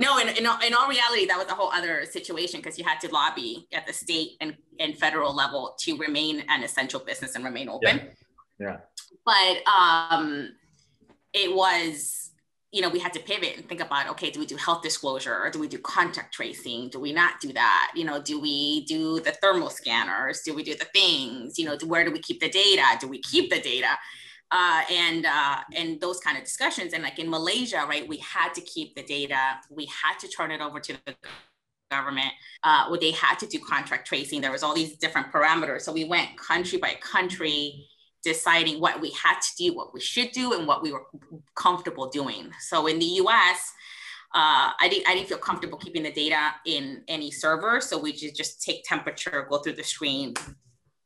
no, 0.00 0.18
in, 0.18 0.28
in, 0.28 0.38
in 0.38 0.44
all 0.74 0.88
reality, 0.88 1.26
that 1.26 1.36
was 1.36 1.46
a 1.48 1.54
whole 1.54 1.70
other 1.72 2.06
situation 2.06 2.60
because 2.60 2.78
you 2.78 2.84
had 2.84 2.98
to 3.00 3.08
lobby 3.12 3.68
at 3.72 3.86
the 3.86 3.92
state 3.92 4.30
and, 4.40 4.56
and 4.80 4.96
federal 4.96 5.34
level 5.34 5.76
to 5.80 5.96
remain 5.98 6.42
an 6.48 6.64
essential 6.64 7.00
business 7.00 7.34
and 7.34 7.44
remain 7.44 7.68
open. 7.68 8.08
Yeah. 8.58 8.66
yeah. 8.66 8.76
But 9.26 9.68
um, 9.70 10.52
it 11.34 11.54
was 11.54 12.20
you 12.72 12.80
know, 12.80 12.88
we 12.88 13.00
had 13.00 13.12
to 13.12 13.20
pivot 13.20 13.56
and 13.56 13.68
think 13.68 13.80
about, 13.80 14.08
okay, 14.10 14.30
do 14.30 14.38
we 14.38 14.46
do 14.46 14.54
health 14.54 14.82
disclosure 14.82 15.36
or 15.36 15.50
do 15.50 15.58
we 15.58 15.66
do 15.66 15.76
contact 15.78 16.32
tracing? 16.32 16.88
Do 16.88 17.00
we 17.00 17.12
not 17.12 17.40
do 17.40 17.52
that? 17.52 17.90
You 17.96 18.04
know, 18.04 18.22
do 18.22 18.40
we 18.40 18.84
do 18.84 19.18
the 19.18 19.32
thermal 19.32 19.70
scanners? 19.70 20.42
Do 20.44 20.54
we 20.54 20.62
do 20.62 20.76
the 20.76 20.84
things? 20.84 21.58
You 21.58 21.64
know, 21.64 21.76
where 21.84 22.04
do 22.04 22.12
we 22.12 22.20
keep 22.20 22.38
the 22.38 22.48
data? 22.48 22.84
Do 23.00 23.08
we 23.08 23.20
keep 23.22 23.50
the 23.50 23.60
data? 23.60 23.98
Uh, 24.52 24.82
and 24.90 25.26
uh, 25.26 25.58
and 25.76 26.00
those 26.00 26.18
kind 26.20 26.36
of 26.36 26.42
discussions. 26.42 26.92
And 26.92 27.04
like 27.04 27.18
in 27.20 27.30
Malaysia, 27.30 27.84
right, 27.88 28.06
we 28.08 28.16
had 28.16 28.52
to 28.54 28.60
keep 28.60 28.96
the 28.96 29.02
data. 29.04 29.60
We 29.70 29.86
had 29.86 30.18
to 30.20 30.28
turn 30.28 30.50
it 30.50 30.60
over 30.60 30.80
to 30.80 30.96
the 31.06 31.14
government. 31.90 32.32
Uh, 32.62 32.88
where 32.88 33.00
they 33.00 33.12
had 33.12 33.38
to 33.38 33.46
do 33.46 33.58
contract 33.58 34.06
tracing. 34.06 34.40
There 34.40 34.52
was 34.52 34.62
all 34.62 34.74
these 34.74 34.96
different 34.98 35.32
parameters. 35.32 35.82
So 35.82 35.92
we 35.92 36.04
went 36.04 36.36
country 36.36 36.78
by 36.78 36.94
country 37.00 37.86
deciding 38.22 38.80
what 38.80 39.00
we 39.00 39.10
had 39.10 39.40
to 39.40 39.48
do, 39.56 39.74
what 39.74 39.94
we 39.94 40.00
should 40.00 40.30
do, 40.32 40.52
and 40.52 40.66
what 40.66 40.82
we 40.82 40.92
were 40.92 41.06
comfortable 41.54 42.08
doing. 42.08 42.50
So 42.60 42.86
in 42.86 42.98
the 42.98 43.06
US, 43.06 43.72
uh, 44.34 44.70
I, 44.78 44.88
didn't, 44.88 45.08
I 45.08 45.14
didn't 45.14 45.28
feel 45.28 45.38
comfortable 45.38 45.78
keeping 45.78 46.02
the 46.02 46.12
data 46.12 46.52
in 46.66 47.02
any 47.08 47.30
server. 47.30 47.80
So 47.80 47.98
we 47.98 48.12
just, 48.12 48.36
just 48.36 48.62
take 48.62 48.84
temperature, 48.84 49.46
go 49.48 49.58
through 49.58 49.74
the 49.74 49.82
screen 49.82 50.34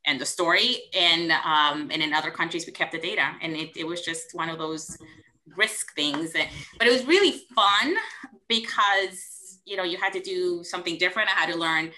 and 0.05 0.19
the 0.19 0.25
story. 0.25 0.83
And, 0.97 1.31
um, 1.31 1.89
and 1.91 2.01
in 2.01 2.13
other 2.13 2.31
countries, 2.31 2.65
we 2.65 2.71
kept 2.71 2.91
the 2.91 2.99
data. 2.99 3.31
And 3.41 3.55
it, 3.55 3.75
it 3.75 3.85
was 3.85 4.01
just 4.01 4.33
one 4.33 4.49
of 4.49 4.57
those 4.57 4.97
risk 5.55 5.95
things. 5.95 6.33
But 6.77 6.87
it 6.87 6.91
was 6.91 7.05
really 7.05 7.41
fun 7.53 7.95
because, 8.47 9.59
you 9.65 9.77
know, 9.77 9.83
you 9.83 9.97
had 9.97 10.13
to 10.13 10.19
do 10.19 10.63
something 10.63 10.97
different. 10.97 11.29
I 11.29 11.39
had 11.39 11.51
to 11.51 11.57
learn 11.57 11.91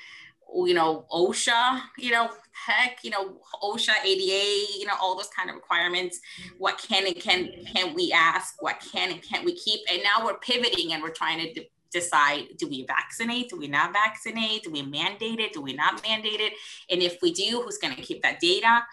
you 0.54 0.74
know, 0.74 1.06
OSHA, 1.12 1.82
you 1.98 2.12
know, 2.12 2.30
heck, 2.54 3.04
you 3.04 3.10
know, 3.10 3.38
OSHA, 3.62 4.04
ADA, 4.04 4.80
you 4.80 4.86
know, 4.86 4.94
all 5.00 5.16
those 5.16 5.30
kind 5.30 5.50
of 5.50 5.56
requirements. 5.56 6.20
What 6.58 6.78
can 6.78 7.06
and 7.06 7.16
can 7.16 7.50
can 7.66 7.94
we 7.94 8.12
ask? 8.12 8.62
What 8.62 8.80
can 8.80 9.12
and 9.12 9.22
can't 9.22 9.46
we 9.46 9.56
keep? 9.56 9.82
And 9.92 10.02
now 10.04 10.26
we're 10.26 10.38
pivoting 10.40 10.94
and 10.94 11.04
we're 11.04 11.12
trying 11.12 11.54
to 11.54 11.66
decide: 11.92 12.58
do 12.58 12.68
we 12.68 12.86
vaccinate? 12.86 13.50
Do 13.50 13.58
we 13.58 13.68
not 13.68 13.94
vaccinate? 13.94 14.64
Do 14.64 14.72
we 14.72 14.82
mandate 14.82 15.40
it? 15.40 15.54
Do 15.54 15.62
we 15.62 15.74
not 15.74 16.02
mandate 16.04 16.40
it? 16.40 16.54
And 16.90 17.02
if 17.02 17.18
we 17.22 17.32
do, 17.34 17.62
who's 17.64 17.78
going 17.78 17.96
to 17.96 18.02
keep 18.02 18.22
that 18.24 18.40
data? 18.40 18.84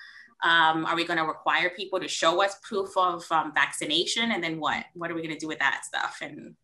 Um, 0.43 0.85
are 0.85 0.97
we 0.97 1.05
going 1.05 1.19
to 1.19 1.25
require 1.25 1.71
people 1.71 2.01
to 2.01 2.09
show 2.09 2.43
us 2.43 2.57
proof 2.63 2.97
of 2.97 3.25
um, 3.31 3.53
vaccination? 3.55 4.33
And 4.33 4.43
then 4.43 4.61
what? 4.61 4.85
What 4.95 5.11
are 5.11 5.15
we 5.15 5.23
going 5.23 5.35
to 5.35 5.39
do 5.39 5.49
with 5.49 5.61
that 5.61 5.85
stuff? 5.85 6.19
And 6.21 6.55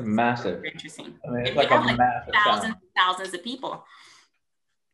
massive. 0.00 0.64
Interesting. 0.64 1.14
I 1.26 1.30
mean, 1.30 1.46
it's 1.46 1.56
like 1.56 1.70
a 1.70 1.74
like 1.76 1.98
massive 1.98 2.34
thousands, 2.44 2.74
thousands 2.96 3.34
of 3.34 3.44
people. 3.44 3.84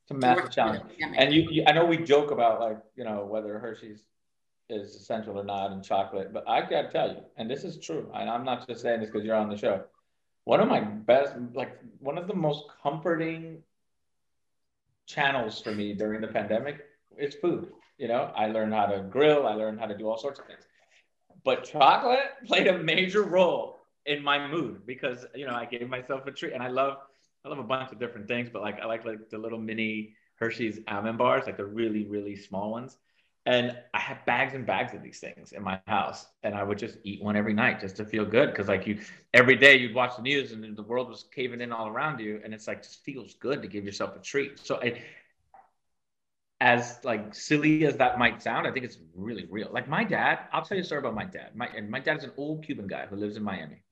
It's 0.04 0.10
a 0.10 0.14
massive 0.14 0.50
challenge. 0.50 0.82
And 1.16 1.32
you, 1.32 1.48
you, 1.50 1.64
I 1.66 1.72
know 1.72 1.84
we 1.84 1.98
joke 1.98 2.30
about 2.30 2.60
like, 2.60 2.78
you 2.96 3.04
know, 3.04 3.24
whether 3.24 3.58
Hershey's 3.58 4.02
is 4.70 4.94
essential 4.94 5.38
or 5.38 5.44
not 5.44 5.72
in 5.72 5.82
chocolate, 5.82 6.32
but 6.32 6.44
I 6.48 6.60
gotta 6.60 6.88
tell 6.88 7.08
you, 7.08 7.22
and 7.36 7.50
this 7.50 7.64
is 7.64 7.78
true, 7.78 8.10
and 8.14 8.28
I'm 8.28 8.44
not 8.44 8.66
just 8.68 8.82
saying 8.82 9.00
this 9.00 9.08
because 9.08 9.24
you're 9.24 9.36
on 9.36 9.48
the 9.48 9.56
show. 9.56 9.84
One 10.48 10.60
of 10.60 10.68
my 10.68 10.80
best, 10.80 11.34
like 11.52 11.78
one 11.98 12.16
of 12.16 12.26
the 12.26 12.32
most 12.32 12.64
comforting 12.82 13.62
channels 15.04 15.60
for 15.60 15.74
me 15.74 15.92
during 15.92 16.22
the 16.22 16.28
pandemic 16.28 16.86
is 17.18 17.34
food. 17.34 17.70
You 17.98 18.08
know, 18.08 18.32
I 18.34 18.46
learned 18.46 18.72
how 18.72 18.86
to 18.86 19.00
grill, 19.00 19.46
I 19.46 19.52
learned 19.52 19.78
how 19.78 19.84
to 19.84 19.94
do 19.94 20.08
all 20.08 20.16
sorts 20.16 20.40
of 20.40 20.46
things. 20.46 20.62
But 21.44 21.64
chocolate 21.64 22.30
played 22.46 22.66
a 22.66 22.78
major 22.78 23.24
role 23.24 23.80
in 24.06 24.24
my 24.24 24.48
mood 24.48 24.86
because 24.86 25.26
you 25.34 25.44
know 25.44 25.52
I 25.52 25.66
gave 25.66 25.86
myself 25.86 26.26
a 26.26 26.30
treat, 26.30 26.54
and 26.54 26.62
I 26.62 26.68
love 26.68 26.96
I 27.44 27.50
love 27.50 27.58
a 27.58 27.62
bunch 27.62 27.92
of 27.92 27.98
different 27.98 28.26
things, 28.26 28.48
but 28.50 28.62
like 28.62 28.80
I 28.80 28.86
like 28.86 29.04
like 29.04 29.28
the 29.28 29.36
little 29.36 29.58
mini 29.58 30.14
Hershey's 30.36 30.80
almond 30.88 31.18
bars, 31.18 31.44
like 31.44 31.58
the 31.58 31.66
really 31.66 32.06
really 32.06 32.36
small 32.36 32.70
ones. 32.70 32.96
And 33.48 33.74
I 33.94 33.98
have 33.98 34.26
bags 34.26 34.52
and 34.52 34.66
bags 34.66 34.92
of 34.92 35.02
these 35.02 35.20
things 35.20 35.52
in 35.52 35.62
my 35.62 35.80
house, 35.86 36.26
and 36.42 36.54
I 36.54 36.62
would 36.62 36.76
just 36.76 36.98
eat 37.02 37.22
one 37.22 37.34
every 37.34 37.54
night 37.54 37.80
just 37.80 37.96
to 37.96 38.04
feel 38.04 38.26
good. 38.26 38.50
Because 38.50 38.68
like 38.68 38.86
you, 38.86 39.00
every 39.32 39.56
day 39.56 39.78
you'd 39.78 39.94
watch 39.94 40.16
the 40.16 40.22
news, 40.22 40.52
and 40.52 40.76
the 40.76 40.82
world 40.82 41.08
was 41.08 41.24
caving 41.34 41.62
in 41.62 41.72
all 41.72 41.88
around 41.88 42.20
you, 42.20 42.42
and 42.44 42.52
it's 42.52 42.68
like 42.68 42.82
just 42.82 43.02
feels 43.04 43.36
good 43.36 43.62
to 43.62 43.68
give 43.68 43.86
yourself 43.86 44.14
a 44.14 44.18
treat. 44.18 44.60
So 44.60 44.74
it, 44.80 45.00
as 46.60 46.98
like 47.04 47.34
silly 47.34 47.86
as 47.86 47.96
that 47.96 48.18
might 48.18 48.42
sound, 48.42 48.66
I 48.66 48.70
think 48.70 48.84
it's 48.84 48.98
really 49.14 49.46
real. 49.50 49.70
Like 49.72 49.88
my 49.88 50.04
dad, 50.04 50.40
I'll 50.52 50.60
tell 50.60 50.76
you 50.76 50.82
a 50.82 50.86
story 50.86 50.98
about 50.98 51.14
my 51.14 51.24
dad. 51.24 51.56
My 51.56 51.68
and 51.68 51.88
my 51.88 52.00
dad 52.00 52.18
is 52.18 52.24
an 52.24 52.32
old 52.36 52.66
Cuban 52.66 52.86
guy 52.86 53.06
who 53.06 53.16
lives 53.16 53.38
in 53.38 53.42
Miami. 53.42 53.82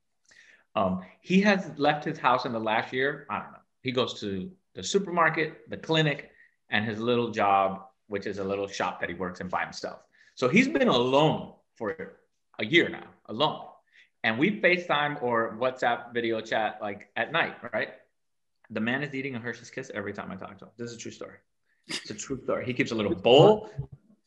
Um, 0.74 1.00
he 1.22 1.40
has 1.40 1.70
left 1.78 2.04
his 2.04 2.18
house 2.18 2.44
in 2.44 2.52
the 2.52 2.60
last 2.60 2.92
year. 2.92 3.26
I 3.30 3.38
don't 3.38 3.52
know. 3.52 3.58
He 3.80 3.90
goes 3.90 4.20
to 4.20 4.50
the 4.74 4.82
supermarket, 4.82 5.70
the 5.70 5.78
clinic, 5.78 6.30
and 6.68 6.84
his 6.84 6.98
little 6.98 7.30
job, 7.30 7.85
which 8.08 8.26
is 8.26 8.38
a 8.38 8.44
little 8.44 8.66
shop 8.66 9.00
that 9.00 9.08
he 9.08 9.14
works 9.14 9.40
in 9.40 9.48
by 9.48 9.62
himself. 9.62 10.00
So 10.34 10.48
he's 10.48 10.68
been 10.68 10.88
alone 10.88 11.52
for 11.74 12.16
a 12.58 12.64
year 12.64 12.88
now, 12.88 13.06
alone. 13.26 13.66
And 14.24 14.38
we 14.38 14.60
FaceTime 14.60 15.22
or 15.22 15.56
WhatsApp 15.56 16.12
video 16.12 16.40
chat 16.40 16.78
like 16.80 17.08
at 17.16 17.32
night, 17.32 17.56
right? 17.72 17.90
The 18.70 18.80
man 18.80 19.02
is 19.02 19.14
eating 19.14 19.36
a 19.36 19.38
Hershey's 19.38 19.70
Kiss 19.70 19.90
every 19.94 20.12
time 20.12 20.30
I 20.30 20.36
talk 20.36 20.58
to 20.58 20.64
him. 20.64 20.70
This 20.76 20.90
is 20.90 20.96
a 20.96 20.98
true 20.98 21.12
story. 21.12 21.36
It's 21.86 22.10
a 22.10 22.14
true 22.14 22.40
story. 22.42 22.66
He 22.66 22.74
keeps 22.74 22.90
a 22.90 22.94
little 22.94 23.14
bowl. 23.14 23.70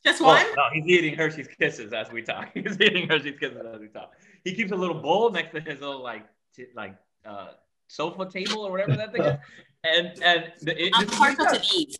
Just 0.06 0.22
one? 0.22 0.46
Oh, 0.48 0.54
no, 0.56 0.64
he's 0.72 0.86
eating 0.86 1.16
Hershey's 1.16 1.50
Kisses 1.60 1.92
as 1.92 2.10
we 2.12 2.22
talk. 2.22 2.52
He's 2.54 2.80
eating 2.80 3.10
Hershey's 3.10 3.38
Kisses 3.38 3.58
as 3.74 3.82
we 3.82 3.88
talk. 3.88 4.14
He 4.46 4.56
keeps 4.56 4.72
a 4.72 4.76
little 4.76 5.02
bowl 5.02 5.30
next 5.30 5.54
to 5.54 5.60
his 5.60 5.82
little 5.82 6.02
like 6.02 6.26
like 6.74 6.96
uh, 7.26 7.50
sofa 7.88 8.26
table 8.26 8.62
or 8.62 8.72
whatever 8.72 8.96
that 8.96 9.12
thing 9.12 9.24
is. 9.24 9.38
And 9.86 10.08
and 10.22 10.52
the, 10.60 10.88
it, 10.88 10.92
I'm 10.94 11.08
partial 11.08 11.46
to 11.46 11.58
these. 11.58 11.98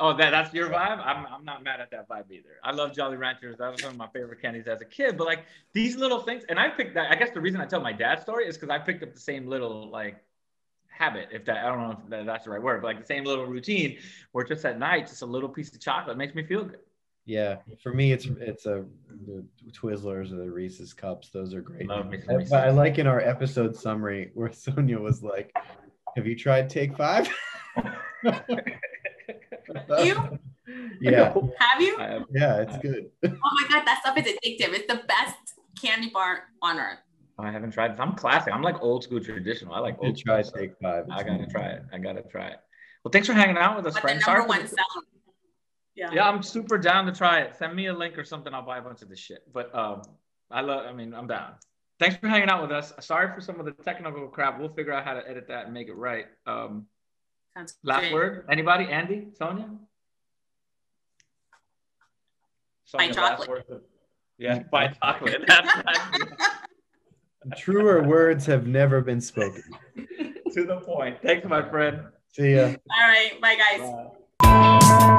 Oh, 0.00 0.16
that 0.16 0.30
that's 0.30 0.52
your 0.54 0.70
vibe. 0.70 1.04
I'm 1.04 1.26
I'm 1.26 1.44
not 1.44 1.62
mad 1.62 1.78
at 1.78 1.90
that 1.90 2.08
vibe 2.08 2.30
either. 2.30 2.56
I 2.64 2.72
love 2.72 2.94
Jolly 2.94 3.18
Ranchers. 3.18 3.58
That 3.58 3.70
was 3.70 3.82
one 3.82 3.92
of 3.92 3.98
my 3.98 4.08
favorite 4.08 4.40
candies 4.40 4.66
as 4.66 4.80
a 4.80 4.86
kid. 4.86 5.18
But 5.18 5.26
like 5.26 5.44
these 5.74 5.94
little 5.94 6.20
things, 6.20 6.42
and 6.48 6.58
I 6.58 6.70
picked 6.70 6.94
that. 6.94 7.10
I 7.10 7.16
guess 7.16 7.30
the 7.32 7.40
reason 7.40 7.60
I 7.60 7.66
tell 7.66 7.82
my 7.82 7.92
dad's 7.92 8.22
story 8.22 8.46
is 8.46 8.56
because 8.56 8.70
I 8.70 8.78
picked 8.78 9.02
up 9.02 9.12
the 9.12 9.20
same 9.20 9.46
little 9.46 9.90
like 9.90 10.16
habit, 10.88 11.28
if 11.32 11.44
that 11.44 11.58
I 11.58 11.68
don't 11.68 12.08
know 12.08 12.18
if 12.18 12.26
that's 12.26 12.46
the 12.46 12.50
right 12.50 12.62
word, 12.62 12.80
but 12.80 12.88
like 12.88 13.00
the 13.00 13.06
same 13.06 13.24
little 13.24 13.44
routine 13.44 13.98
where 14.32 14.44
just 14.44 14.64
at 14.64 14.78
night, 14.78 15.06
just 15.06 15.20
a 15.20 15.26
little 15.26 15.50
piece 15.50 15.70
of 15.74 15.80
chocolate 15.80 16.16
makes 16.16 16.34
me 16.34 16.44
feel 16.44 16.64
good. 16.64 16.80
Yeah, 17.26 17.56
for 17.82 17.92
me, 17.92 18.12
it's 18.12 18.24
it's 18.24 18.64
a 18.64 18.86
the 19.26 19.44
Twizzlers 19.70 20.32
or 20.32 20.36
the 20.36 20.50
Reese's 20.50 20.94
cups. 20.94 21.28
Those 21.28 21.52
are 21.52 21.60
great. 21.60 21.86
Love 21.86 22.08
me 22.08 22.18
but 22.26 22.54
I 22.54 22.70
like 22.70 22.98
in 22.98 23.06
our 23.06 23.20
episode 23.20 23.76
summary 23.76 24.30
where 24.32 24.50
Sonia 24.52 24.98
was 24.98 25.22
like, 25.22 25.54
"Have 26.16 26.26
you 26.26 26.34
tried 26.34 26.70
Take 26.70 26.96
Five? 26.96 27.28
you? 30.02 30.38
Yeah. 31.00 31.34
Have 31.58 31.82
you? 31.82 31.98
Have, 31.98 32.26
yeah, 32.32 32.60
it's 32.60 32.78
good. 32.78 33.10
oh 33.24 33.28
my 33.28 33.66
god, 33.68 33.84
that 33.86 34.02
stuff 34.04 34.16
is 34.18 34.24
addictive. 34.24 34.72
It's 34.72 34.86
the 34.86 35.02
best 35.08 35.54
candy 35.82 36.10
bar 36.10 36.44
on 36.62 36.78
earth. 36.78 36.98
I 37.40 37.50
haven't 37.50 37.72
tried 37.72 37.92
it. 37.92 37.96
I'm 37.98 38.14
classic. 38.14 38.54
I'm 38.54 38.62
like 38.62 38.80
old 38.80 39.02
school 39.02 39.18
traditional. 39.18 39.74
I 39.74 39.80
like 39.80 39.96
old. 39.98 40.16
Try 40.16 40.42
Take 40.42 40.74
Five. 40.80 41.06
I 41.10 41.24
gotta 41.24 41.46
try 41.46 41.70
it. 41.70 41.82
I 41.92 41.98
gotta 41.98 42.22
try 42.22 42.48
it. 42.48 42.60
Well, 43.02 43.10
thanks 43.10 43.26
for 43.26 43.32
hanging 43.32 43.56
out 43.56 43.76
with 43.76 43.86
us, 43.86 43.94
but 43.94 44.02
friends. 44.02 44.24
The 44.24 44.32
number 44.32 44.46
one 44.46 44.68
seller 44.68 45.04
yeah. 46.00 46.10
yeah, 46.12 46.28
I'm 46.28 46.42
super 46.42 46.78
down 46.78 47.06
to 47.06 47.12
try 47.12 47.40
it. 47.40 47.56
Send 47.56 47.74
me 47.74 47.86
a 47.86 47.92
link 47.92 48.16
or 48.16 48.24
something. 48.24 48.54
I'll 48.54 48.64
buy 48.64 48.78
a 48.78 48.82
bunch 48.82 49.02
of 49.02 49.08
this 49.08 49.18
shit. 49.18 49.42
But 49.52 49.74
um, 49.74 50.02
I 50.50 50.62
love. 50.62 50.86
I 50.86 50.92
mean, 50.92 51.12
I'm 51.14 51.26
down. 51.26 51.54
Thanks 51.98 52.16
for 52.16 52.28
hanging 52.28 52.48
out 52.48 52.62
with 52.62 52.72
us. 52.72 52.92
Sorry 53.00 53.34
for 53.34 53.42
some 53.42 53.60
of 53.60 53.66
the 53.66 53.72
technical 53.72 54.26
crap. 54.28 54.58
We'll 54.58 54.70
figure 54.70 54.92
out 54.92 55.04
how 55.04 55.14
to 55.14 55.28
edit 55.28 55.48
that 55.48 55.66
and 55.66 55.74
make 55.74 55.88
it 55.88 55.96
right. 55.96 56.26
Um, 56.46 56.86
Sounds 57.60 57.76
last 57.82 58.00
great. 58.00 58.14
word. 58.14 58.44
Anybody? 58.48 58.86
Andy? 58.86 59.28
Sonia? 59.36 59.68
Sonia, 62.86 63.12
chocolate. 63.12 63.48
Word. 63.50 63.64
Yeah, 64.38 64.60
mm. 64.60 64.70
buy 64.70 64.88
chocolate. 64.88 65.44
That's, 65.46 65.82
that's 67.44 67.60
Truer 67.60 68.02
words 68.02 68.46
have 68.46 68.66
never 68.66 69.02
been 69.02 69.20
spoken. 69.20 69.62
to 70.54 70.64
the 70.64 70.80
point. 70.86 71.18
Thanks, 71.22 71.46
my 71.46 71.68
friend. 71.68 72.00
See 72.32 72.54
ya. 72.54 72.64
All 72.64 73.08
right. 73.08 73.38
Bye, 73.42 73.56
guys. 73.56 73.90
Bye. 74.38 75.16